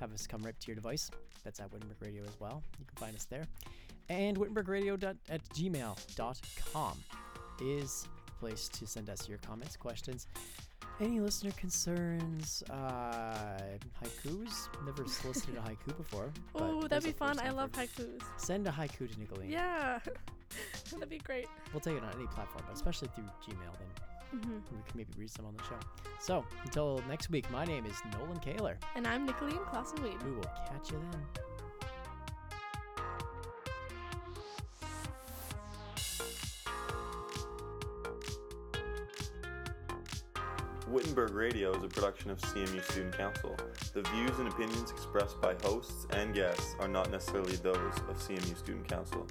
have 0.00 0.12
us 0.12 0.26
come 0.26 0.42
right 0.42 0.58
to 0.58 0.66
your 0.66 0.74
device. 0.74 1.10
That's 1.44 1.60
at 1.60 1.72
Wittenberg 1.72 1.98
Radio 2.02 2.24
as 2.24 2.38
well. 2.40 2.62
You 2.78 2.84
can 2.84 2.96
find 2.96 3.14
us 3.16 3.24
there. 3.24 3.46
And 4.08 4.36
wittenbergradio 4.36 4.98
dot- 4.98 5.16
at 5.28 5.40
gmail.com 5.50 6.98
is 7.62 8.08
the 8.26 8.32
place 8.40 8.68
to 8.70 8.86
send 8.86 9.08
us 9.08 9.28
your 9.28 9.38
comments, 9.38 9.76
questions, 9.76 10.26
any 11.00 11.20
listener 11.20 11.50
concerns, 11.52 12.62
uh, 12.70 13.58
haikus. 14.02 14.68
Never 14.84 15.06
solicited 15.06 15.56
a 15.56 15.60
haiku 15.60 15.96
before. 15.96 16.30
Oh, 16.54 16.86
that'd 16.86 17.04
be 17.04 17.12
fun. 17.12 17.38
I 17.40 17.50
love 17.50 17.72
haikus. 17.72 18.20
Send 18.36 18.66
a 18.66 18.70
haiku 18.70 19.10
to 19.10 19.18
Nicolien. 19.18 19.50
Yeah. 19.50 19.98
that'd 20.92 21.08
be 21.08 21.18
great. 21.18 21.46
We'll 21.72 21.80
take 21.80 21.96
it 21.96 22.04
on 22.04 22.10
any 22.16 22.26
platform, 22.26 22.64
but 22.66 22.74
especially 22.74 23.08
through 23.14 23.24
Gmail, 23.46 23.72
then 23.78 24.40
hmm 24.40 24.52
we 24.54 24.82
can 24.86 24.96
maybe 24.96 25.10
read 25.16 25.30
some 25.30 25.46
on 25.46 25.56
the 25.56 25.62
show. 25.64 25.78
So, 26.20 26.44
until 26.64 27.02
next 27.08 27.30
week, 27.30 27.50
my 27.50 27.64
name 27.64 27.86
is 27.86 27.96
Nolan 28.12 28.38
Kaler. 28.38 28.78
And 28.94 29.06
I'm 29.06 29.26
Nicolene 29.26 29.58
Weed. 30.02 30.22
We 30.22 30.32
will 30.32 30.50
catch 30.68 30.92
you 30.92 31.00
then. 31.10 31.22
Wittenberg 41.10 41.34
Radio 41.34 41.76
is 41.76 41.82
a 41.82 41.88
production 41.88 42.30
of 42.30 42.38
CMU 42.38 42.84
Student 42.84 43.18
Council. 43.18 43.56
The 43.94 44.02
views 44.02 44.38
and 44.38 44.46
opinions 44.46 44.92
expressed 44.92 45.40
by 45.40 45.56
hosts 45.64 46.06
and 46.10 46.32
guests 46.32 46.76
are 46.78 46.86
not 46.86 47.10
necessarily 47.10 47.56
those 47.56 47.96
of 48.08 48.16
CMU 48.16 48.56
Student 48.56 48.86
Council. 48.86 49.26